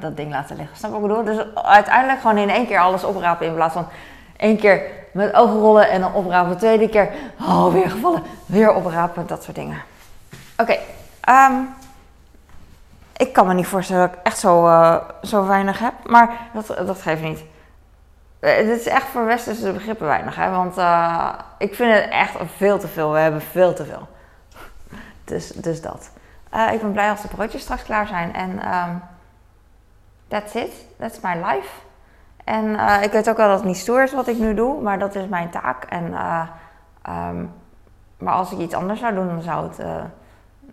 dat 0.00 0.16
ding 0.16 0.30
laten 0.30 0.56
liggen. 0.56 0.76
Snap 0.76 0.92
je 0.92 1.00
wat 1.00 1.10
ik 1.10 1.24
bedoel? 1.24 1.34
Dus 1.34 1.64
uiteindelijk 1.64 2.20
gewoon 2.20 2.38
in 2.38 2.50
één 2.50 2.66
keer 2.66 2.78
alles 2.78 3.04
oprapen 3.04 3.46
in 3.46 3.54
plaats 3.54 3.74
van 3.74 3.86
één 4.36 4.56
keer 4.56 4.82
met 5.16 5.34
ogen 5.34 5.58
rollen 5.58 5.90
en 5.90 6.00
dan 6.00 6.14
oprapen. 6.14 6.50
De 6.52 6.56
tweede 6.56 6.88
keer, 6.88 7.10
oh, 7.40 7.72
weer 7.72 7.90
gevallen, 7.90 8.22
weer 8.46 8.74
oprapen, 8.74 9.26
dat 9.26 9.42
soort 9.42 9.56
dingen. 9.56 9.82
Oké, 10.56 10.78
um, 11.28 11.74
ik 13.16 13.32
kan 13.32 13.46
me 13.46 13.54
niet 13.54 13.66
voorstellen 13.66 14.08
dat 14.08 14.18
ik 14.18 14.22
echt 14.22 14.38
zo, 14.38 14.66
uh, 14.66 14.96
zo 15.22 15.46
weinig 15.46 15.78
heb, 15.78 15.94
maar 16.04 16.30
dat, 16.52 16.66
dat 16.66 17.02
geeft 17.02 17.22
niet. 17.22 17.44
Uh, 18.40 18.56
dit 18.56 18.80
is 18.80 18.86
echt 18.86 19.06
voor 19.06 19.24
westerse 19.24 19.72
begrippen 19.72 20.06
weinig, 20.06 20.36
hè? 20.36 20.50
want 20.50 20.78
uh, 20.78 21.32
ik 21.58 21.74
vind 21.74 21.94
het 21.94 22.08
echt 22.10 22.36
veel 22.56 22.78
te 22.78 22.88
veel. 22.88 23.12
We 23.12 23.18
hebben 23.18 23.40
veel 23.40 23.74
te 23.74 23.84
veel. 23.84 24.08
Dus, 25.24 25.48
dus 25.48 25.82
dat. 25.82 26.10
ik 26.72 26.80
ben 26.80 26.92
blij 26.92 27.10
als 27.10 27.22
de 27.22 27.28
broodjes 27.28 27.62
straks 27.62 27.82
klaar 27.82 28.06
zijn 28.06 28.34
en 28.34 28.74
um, 28.74 29.02
that's 30.28 30.54
it. 30.54 30.72
That's 30.98 31.20
my 31.20 31.34
life. 31.34 31.68
En 32.46 32.64
uh, 32.64 33.02
ik 33.02 33.12
weet 33.12 33.28
ook 33.28 33.36
wel 33.36 33.48
dat 33.48 33.56
het 33.56 33.66
niet 33.66 33.76
stoer 33.76 34.02
is 34.02 34.12
wat 34.12 34.28
ik 34.28 34.38
nu 34.38 34.54
doe, 34.54 34.80
maar 34.82 34.98
dat 34.98 35.14
is 35.14 35.28
mijn 35.28 35.50
taak. 35.50 35.84
En, 35.84 36.04
uh, 36.04 36.42
um, 37.08 37.52
maar 38.18 38.34
als 38.34 38.52
ik 38.52 38.58
iets 38.58 38.74
anders 38.74 39.00
zou 39.00 39.14
doen, 39.14 39.26
dan 39.26 39.42
zou, 39.42 39.68
het, 39.68 39.78
uh, 39.78 40.04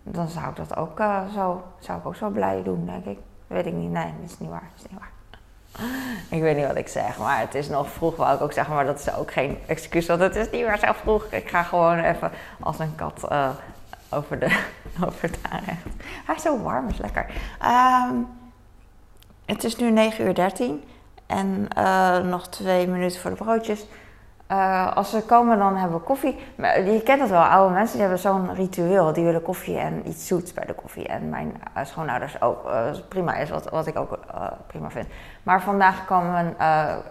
dan 0.02 0.28
zou 0.28 0.48
ik 0.48 0.56
dat 0.56 0.76
ook, 0.76 0.98
zo, 1.34 1.62
zou 1.78 1.98
ik 1.98 2.06
ook 2.06 2.16
zo 2.16 2.28
blij 2.28 2.62
doen, 2.62 2.86
denk 2.86 3.04
ik. 3.04 3.18
Weet 3.46 3.66
ik 3.66 3.72
niet. 3.72 3.90
Nee, 3.90 4.12
dat 4.20 4.30
is 4.30 4.38
niet 4.38 4.50
waar. 4.50 4.70
Dat 4.74 4.84
is 4.84 4.90
niet 4.90 5.00
waar. 5.00 5.12
Ik 6.30 6.42
weet 6.42 6.56
niet 6.56 6.66
wat 6.66 6.76
ik 6.76 6.88
zeg, 6.88 7.18
maar 7.18 7.40
het 7.40 7.54
is 7.54 7.68
nog 7.68 7.88
vroeg, 7.88 8.16
wou 8.16 8.34
ik 8.34 8.40
ook 8.40 8.52
zeggen. 8.52 8.74
Maar 8.74 8.84
dat 8.84 8.98
is 8.98 9.14
ook 9.14 9.32
geen 9.32 9.58
excuus, 9.66 10.06
want 10.06 10.20
het 10.20 10.36
is 10.36 10.50
niet 10.50 10.66
meer 10.66 10.78
zo 10.78 10.92
vroeg. 10.92 11.24
Ik 11.24 11.48
ga 11.48 11.62
gewoon 11.62 11.98
even 11.98 12.30
als 12.60 12.78
een 12.78 12.94
kat 12.94 13.28
over, 14.10 14.38
de, 14.38 14.62
over 15.06 15.22
het 15.22 15.38
aanrecht. 15.50 15.82
Hij 16.26 16.34
is 16.34 16.42
zo 16.42 16.62
warm, 16.62 16.88
is 16.88 16.98
lekker. 16.98 17.26
Um, 18.10 18.26
het 19.44 19.64
is 19.64 19.76
nu 19.76 19.90
9 19.90 20.26
uur 20.26 20.34
13. 20.34 20.82
En 21.26 21.68
uh, 21.78 22.18
nog 22.18 22.48
twee 22.48 22.88
minuten 22.88 23.20
voor 23.20 23.30
de 23.30 23.36
broodjes. 23.36 23.86
Uh, 24.50 24.96
als 24.96 25.10
ze 25.10 25.22
komen, 25.22 25.58
dan 25.58 25.76
hebben 25.76 25.98
we 25.98 26.04
koffie. 26.04 26.38
Maar 26.54 26.82
je 26.82 27.02
kent 27.02 27.20
het 27.20 27.30
wel, 27.30 27.42
oude 27.42 27.74
mensen 27.74 27.92
die 27.92 28.00
hebben 28.00 28.18
zo'n 28.18 28.54
ritueel. 28.54 29.12
Die 29.12 29.24
willen 29.24 29.42
koffie 29.42 29.78
en 29.78 30.08
iets 30.08 30.26
zoets 30.26 30.52
bij 30.52 30.64
de 30.64 30.72
koffie. 30.72 31.06
En 31.08 31.28
mijn 31.28 31.62
uh, 31.76 31.84
schoonouders 31.84 32.42
ook. 32.42 32.70
Prima 33.08 33.34
is, 33.34 33.50
wat, 33.50 33.70
wat 33.70 33.86
ik 33.86 33.98
ook 33.98 34.18
prima 34.66 34.90
vind. 34.90 35.06
Maar 35.42 35.62
vandaag 35.62 36.08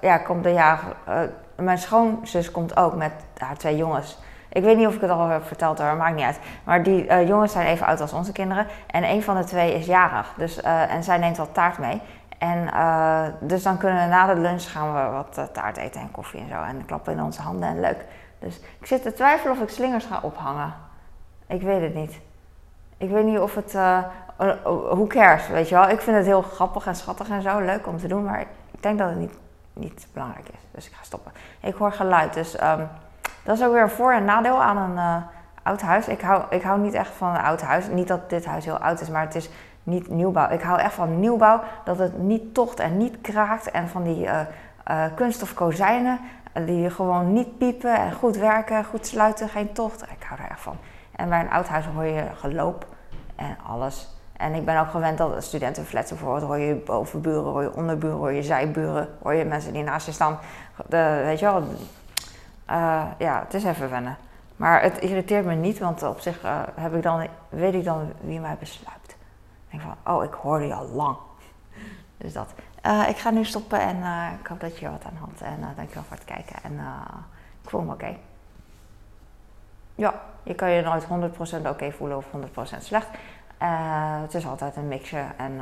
ja, 0.01 0.17
komt 0.17 0.43
de 0.43 0.53
jager... 0.53 0.95
mijn 1.55 1.77
schoonzus 1.77 2.51
komt 2.51 2.77
ook 2.77 2.95
met 2.95 3.11
haar 3.37 3.57
twee 3.57 3.75
jongens. 3.75 4.19
Ik 4.49 4.63
weet 4.63 4.77
niet 4.77 4.87
of 4.87 4.95
ik 4.95 5.01
het 5.01 5.09
al 5.09 5.27
heb 5.27 5.45
verteld 5.45 5.79
hoor, 5.79 5.95
maakt 5.95 6.15
niet 6.15 6.25
uit. 6.25 6.39
Maar 6.63 6.83
die 6.83 7.25
jongens 7.25 7.51
zijn 7.51 7.67
even 7.67 7.85
oud 7.85 8.01
als 8.01 8.13
onze 8.13 8.31
kinderen. 8.31 8.67
En 8.87 9.03
een 9.03 9.23
van 9.23 9.37
de 9.37 9.43
twee 9.43 9.73
is 9.73 9.85
jarig. 9.85 10.33
Dus, 10.37 10.61
en 10.61 11.03
zij 11.03 11.17
neemt 11.17 11.37
wat 11.37 11.53
taart 11.53 11.77
mee. 11.77 12.01
En 12.43 12.67
uh, 12.73 13.23
dus 13.39 13.63
dan 13.63 13.77
kunnen 13.77 14.03
we 14.03 14.09
na 14.09 14.33
de 14.33 14.39
lunch 14.39 14.71
gaan 14.71 14.93
we 14.93 15.11
wat 15.11 15.37
uh, 15.37 15.43
taart 15.43 15.77
eten 15.77 16.01
en 16.01 16.11
koffie 16.11 16.39
en 16.39 16.49
zo. 16.49 16.61
En 16.61 16.85
klappen 16.85 17.13
in 17.13 17.21
onze 17.21 17.41
handen 17.41 17.69
en 17.69 17.79
leuk. 17.79 18.05
Dus 18.39 18.59
ik 18.79 18.85
zit 18.85 19.01
te 19.01 19.13
twijfelen 19.13 19.53
of 19.53 19.61
ik 19.61 19.69
slingers 19.69 20.05
ga 20.05 20.19
ophangen. 20.21 20.73
Ik 21.47 21.61
weet 21.61 21.81
het 21.81 21.93
niet. 21.93 22.19
ik 22.97 23.09
weet 23.09 23.25
niet 23.25 23.39
of 23.39 23.55
het, 23.55 23.73
uh, 23.73 23.97
hoe 24.89 25.07
cares, 25.07 25.47
weet 25.47 25.69
je 25.69 25.75
wel. 25.75 25.89
Ik 25.89 26.01
vind 26.01 26.17
het 26.17 26.25
heel 26.25 26.41
grappig 26.41 26.85
en 26.85 26.95
schattig 26.95 27.29
en 27.29 27.41
zo, 27.41 27.59
leuk 27.59 27.87
om 27.87 27.97
te 27.97 28.07
doen, 28.07 28.23
maar 28.23 28.39
ik 28.71 28.83
denk 28.83 28.97
dat 28.99 29.09
het 29.09 29.19
niet, 29.19 29.37
niet 29.73 30.07
belangrijk 30.13 30.49
is. 30.49 30.59
Dus 30.71 30.87
ik 30.87 30.93
ga 30.93 31.03
stoppen. 31.03 31.31
Ik 31.59 31.75
hoor 31.75 31.91
geluid, 31.91 32.33
dus 32.33 32.61
um, 32.61 32.89
dat 33.43 33.57
is 33.57 33.65
ook 33.65 33.73
weer 33.73 33.81
een 33.81 33.89
voor- 33.89 34.13
en 34.13 34.25
nadeel 34.25 34.63
aan 34.63 34.77
een 34.77 35.23
oud 35.63 35.81
huis. 35.81 36.07
Ik 36.07 36.21
hou, 36.21 36.43
ik 36.49 36.61
hou 36.61 36.79
niet 36.79 36.93
echt 36.93 37.11
van 37.11 37.29
een 37.29 37.41
oud 37.41 37.61
huis. 37.61 37.87
Niet 37.87 38.07
dat 38.07 38.29
dit 38.29 38.45
huis 38.45 38.65
heel 38.65 38.77
oud 38.77 39.01
is, 39.01 39.09
maar 39.09 39.21
het 39.21 39.35
is 39.35 39.49
niet 39.83 40.09
nieuwbouw. 40.09 40.49
Ik 40.49 40.61
hou 40.61 40.79
echt 40.79 40.93
van 40.93 41.19
nieuwbouw, 41.19 41.61
dat 41.83 41.97
het 41.97 42.17
niet 42.17 42.53
tocht 42.53 42.79
en 42.79 42.97
niet 42.97 43.21
kraakt. 43.21 43.71
En 43.71 43.89
van 43.89 44.03
die 44.03 44.25
uh, 44.25 44.39
uh, 44.91 45.03
kunststof 45.15 45.53
kozijnen 45.53 46.19
die 46.65 46.89
gewoon 46.89 47.33
niet 47.33 47.57
piepen 47.57 47.95
en 47.95 48.13
goed 48.13 48.37
werken, 48.37 48.85
goed 48.85 49.07
sluiten, 49.07 49.49
geen 49.49 49.73
tocht. 49.73 50.01
Ik 50.01 50.23
hou 50.27 50.41
er 50.41 50.49
echt 50.49 50.59
van. 50.59 50.77
En 51.15 51.29
bij 51.29 51.39
een 51.39 51.51
oud 51.51 51.67
huis 51.67 51.85
hoor 51.85 52.05
je 52.05 52.23
geloop 52.35 52.85
en 53.35 53.57
alles. 53.67 54.11
En 54.37 54.53
ik 54.53 54.65
ben 54.65 54.79
ook 54.79 54.89
gewend 54.89 55.17
dat 55.17 55.43
studentenflats 55.43 56.09
bijvoorbeeld 56.09 56.43
hoor 56.43 56.57
je 56.57 56.75
bovenburen, 56.75 57.43
hoor 57.43 57.61
je 57.61 57.75
onderburen, 57.75 58.17
hoor 58.17 58.31
je 58.31 58.43
zijburen, 58.43 59.09
hoor 59.21 59.33
je 59.33 59.45
mensen 59.45 59.73
die 59.73 59.83
naast 59.83 60.05
je 60.05 60.11
staan. 60.11 60.39
Weet 60.87 61.39
je 61.39 61.45
wel, 61.45 61.63
ja, 63.17 63.39
het 63.43 63.53
is 63.53 63.63
even 63.63 63.89
wennen. 63.89 64.17
Maar 64.55 64.81
het 64.81 64.97
irriteert 64.97 65.45
me 65.45 65.53
niet, 65.53 65.79
want 65.79 66.03
op 66.03 66.19
zich 66.19 66.41
heb 66.75 66.95
ik 66.95 67.03
dan, 67.03 67.27
weet 67.49 67.73
ik 67.73 67.83
dan 67.83 68.11
wie 68.21 68.39
mij 68.39 68.55
besluit. 68.59 69.02
Denk 69.73 69.85
van, 69.85 70.15
oh, 70.15 70.23
ik 70.23 70.33
hoorde 70.33 70.65
je 70.65 70.73
al 70.73 70.87
lang. 70.87 71.17
Dus 72.17 72.33
dat. 72.33 72.53
Uh, 72.85 73.09
ik 73.09 73.17
ga 73.17 73.29
nu 73.29 73.45
stoppen 73.45 73.79
en 73.79 73.97
ik 74.39 74.47
hoop 74.47 74.59
dat 74.59 74.77
je 74.77 74.89
wat 74.89 75.05
aan 75.05 75.17
had. 75.19 75.41
En 75.41 75.59
dankjewel 75.75 76.03
voor 76.03 76.17
het 76.17 76.25
kijken. 76.25 76.55
En 76.63 76.79
ik 77.63 77.69
voel 77.69 77.81
me 77.81 77.93
oké. 77.93 78.17
Ja, 79.95 80.21
je 80.43 80.53
kan 80.55 80.69
je 80.69 80.81
nooit 80.81 81.05
100% 81.63 81.67
oké 81.67 81.91
voelen 81.91 82.17
of 82.17 82.25
100% 82.75 82.77
slecht. 82.79 83.07
het 84.21 84.33
is 84.33 84.47
altijd 84.47 84.75
een 84.75 84.87
mixje. 84.87 85.25
En 85.37 85.61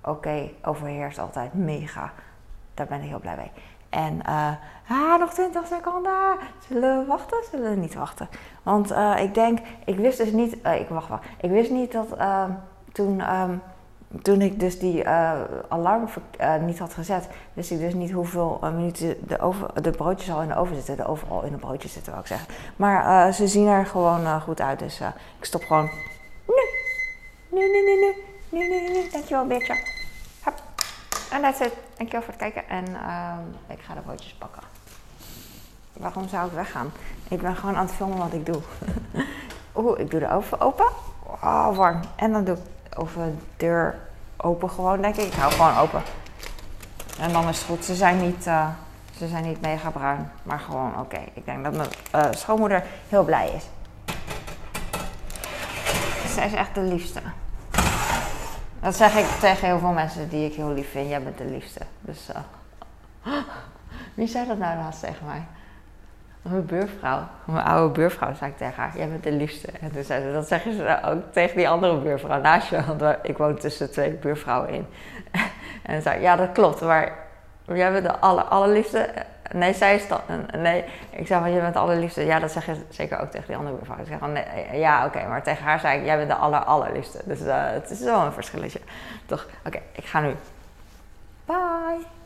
oké 0.00 0.10
okay 0.10 0.54
overheerst 0.62 1.18
altijd 1.18 1.54
mega. 1.54 2.12
Daar 2.74 2.86
ben 2.86 3.02
ik 3.02 3.08
heel 3.08 3.20
blij 3.20 3.36
mee. 3.36 3.50
En 3.92 4.20
uh, 4.28 4.48
ah, 4.88 5.18
nog 5.18 5.32
20 5.32 5.66
seconden. 5.66 6.36
Zullen 6.68 6.98
we 6.98 7.06
wachten? 7.06 7.38
Zullen 7.50 7.70
we 7.70 7.76
niet 7.76 7.94
wachten? 7.94 8.28
Want 8.62 8.92
uh, 8.92 9.22
ik 9.22 9.34
denk, 9.34 9.58
ik 9.84 9.96
wist 9.96 10.18
dus 10.18 10.32
niet, 10.32 10.56
uh, 10.66 10.80
ik 10.80 10.88
wacht 10.88 11.08
wel. 11.08 11.18
Ik 11.40 11.50
wist 11.50 11.70
niet 11.70 11.92
dat 11.92 12.06
ehm, 12.18 12.50
toen, 12.92 13.34
um, 13.34 13.62
toen 14.22 14.40
ik 14.40 14.60
dus 14.60 14.78
die 14.78 15.08
alarm 15.68 16.08
niet 16.60 16.78
had 16.78 16.94
gezet, 16.94 17.28
wist 17.52 17.70
ik 17.70 17.78
dus 17.78 17.94
niet 17.94 18.10
hoeveel 18.10 18.58
minuten 18.74 19.16
de, 19.26 19.52
de 19.82 19.90
broodjes 19.90 20.30
al 20.30 20.42
in 20.42 20.48
de 20.48 20.56
oven 20.56 20.76
zitten. 20.76 20.96
De 20.96 21.06
oven 21.06 21.28
al 21.28 21.42
in 21.42 21.52
de 21.52 21.58
broodjes 21.58 21.92
zitten, 21.92 22.12
wou 22.12 22.24
ik 22.24 22.30
zeggen. 22.30 22.54
Maar 22.76 23.32
ze 23.32 23.48
zien 23.48 23.66
er 23.66 23.86
gewoon 23.86 24.40
goed 24.40 24.60
uit, 24.60 24.78
dus 24.78 25.00
ik 25.38 25.44
stop 25.44 25.62
gewoon. 25.62 25.90
Nu, 26.46 27.60
nu, 27.60 27.68
nu, 27.68 27.82
nu, 27.82 28.14
nu, 28.50 28.68
nu, 28.68 28.80
nu, 28.80 28.88
nu. 28.88 29.10
Dankjewel, 29.10 29.46
Beertje. 29.46 30.01
En 31.32 31.40
that's 31.42 31.60
it. 31.60 31.72
Dankjewel 31.96 32.22
voor 32.22 32.34
het 32.38 32.42
kijken. 32.42 32.68
En 32.68 32.88
uh, 32.88 33.32
ik 33.66 33.80
ga 33.80 33.94
de 33.94 34.00
broodjes 34.00 34.34
pakken. 34.34 34.62
Waarom 35.92 36.28
zou 36.28 36.46
ik 36.46 36.52
weggaan? 36.52 36.92
Ik 37.28 37.42
ben 37.42 37.56
gewoon 37.56 37.76
aan 37.76 37.86
het 37.86 37.94
filmen 37.94 38.18
wat 38.18 38.32
ik 38.32 38.46
doe. 38.46 38.60
Oeh, 39.76 39.98
ik 39.98 40.10
doe 40.10 40.20
de 40.20 40.30
oven 40.30 40.60
open. 40.60 40.86
Oh, 41.22 41.76
warm. 41.76 42.00
En 42.16 42.32
dan 42.32 42.44
doe 42.44 42.56
ik 42.56 42.62
de 42.88 42.96
ovendeur 42.96 43.98
open 44.36 44.70
gewoon, 44.70 45.00
denk 45.00 45.16
ik. 45.16 45.26
Ik 45.26 45.32
hou 45.32 45.52
gewoon 45.52 45.76
open. 45.76 46.02
En 47.18 47.32
dan 47.32 47.48
is 47.48 47.58
het 47.58 47.66
goed. 47.66 47.84
Ze 47.84 47.94
zijn 47.94 48.20
niet, 48.20 48.46
uh, 48.46 48.68
ze 49.18 49.28
zijn 49.28 49.44
niet 49.44 49.60
mega 49.60 49.90
bruin. 49.90 50.30
Maar 50.42 50.60
gewoon 50.60 51.00
oké. 51.00 51.20
Ik 51.32 51.44
denk 51.44 51.64
dat 51.64 51.72
mijn 51.76 51.88
uh, 52.14 52.32
schoonmoeder 52.32 52.84
heel 53.08 53.24
blij 53.24 53.50
is. 53.50 53.64
Zij 56.34 56.46
is 56.46 56.52
echt 56.52 56.74
de 56.74 56.80
liefste. 56.80 57.20
Dat 58.82 58.96
zeg 58.96 59.16
ik 59.16 59.26
tegen 59.26 59.66
heel 59.66 59.78
veel 59.78 59.92
mensen 59.92 60.28
die 60.28 60.46
ik 60.46 60.54
heel 60.54 60.72
lief 60.72 60.90
vind. 60.90 61.08
Jij 61.08 61.22
bent 61.22 61.38
de 61.38 61.44
liefste. 61.44 61.80
Dus 62.00 62.28
uh, 63.26 63.32
wie 64.14 64.26
zei 64.26 64.46
dat 64.46 64.58
nou 64.58 64.78
laatst 64.78 65.00
tegen 65.00 65.26
mij? 65.26 65.44
Mijn 66.42 66.66
buurvrouw, 66.66 67.28
mijn 67.44 67.64
oude 67.64 67.92
buurvrouw, 67.92 68.34
zei 68.34 68.50
ik 68.50 68.56
tegen 68.56 68.82
haar: 68.82 68.96
Jij 68.96 69.08
bent 69.08 69.22
de 69.22 69.32
liefste. 69.32 69.68
En 69.80 69.92
toen 69.92 70.02
ze: 70.02 70.30
Dat 70.32 70.48
zeggen 70.48 70.74
ze 70.74 70.98
ook 71.04 71.32
tegen 71.32 71.56
die 71.56 71.68
andere 71.68 71.98
buurvrouw 71.98 72.40
naast 72.40 72.68
je. 72.68 72.84
Want 72.96 73.16
ik 73.22 73.36
woon 73.36 73.58
tussen 73.58 73.90
twee 73.90 74.10
buurvrouwen 74.10 74.68
in. 74.68 74.86
en 75.82 76.02
zei: 76.02 76.20
Ja, 76.20 76.36
dat 76.36 76.52
klopt, 76.52 76.80
maar 76.80 77.12
jij 77.64 77.92
bent 77.92 78.04
de 78.04 78.18
aller, 78.18 78.44
allerliefste 78.44 79.08
nee, 79.52 79.74
zij 79.74 79.94
is 79.94 80.08
dat. 80.08 80.22
Nee, 80.56 80.84
ik 81.10 81.26
zei 81.26 81.40
van 81.40 81.52
je 81.52 81.60
bent 81.60 81.74
de 81.74 81.80
allerliefste. 81.80 82.24
Ja, 82.24 82.38
dat 82.38 82.50
zeg 82.52 82.66
je 82.66 82.76
zeker 82.88 83.20
ook 83.20 83.30
tegen 83.30 83.46
die 83.46 83.56
andere 83.56 83.76
buurvrouw. 83.76 83.98
Ik 83.98 84.06
zeg 84.06 84.18
van 84.18 84.32
nee, 84.32 84.78
ja, 84.78 85.06
oké, 85.06 85.26
maar 85.28 85.42
tegen 85.42 85.64
haar 85.64 85.80
zei 85.80 85.98
ik, 85.98 86.04
jij 86.04 86.16
bent 86.16 86.28
de 86.28 86.36
aller, 86.36 86.64
allerliefste. 86.64 87.20
Dus 87.24 87.40
uh, 87.40 87.70
het 87.70 87.90
is 87.90 88.00
wel 88.00 88.20
een 88.20 88.32
verschilletje. 88.32 88.80
Toch? 89.26 89.46
Oké, 89.66 89.80
ik 89.92 90.04
ga 90.04 90.20
nu. 90.20 90.34
Bye. 91.44 92.21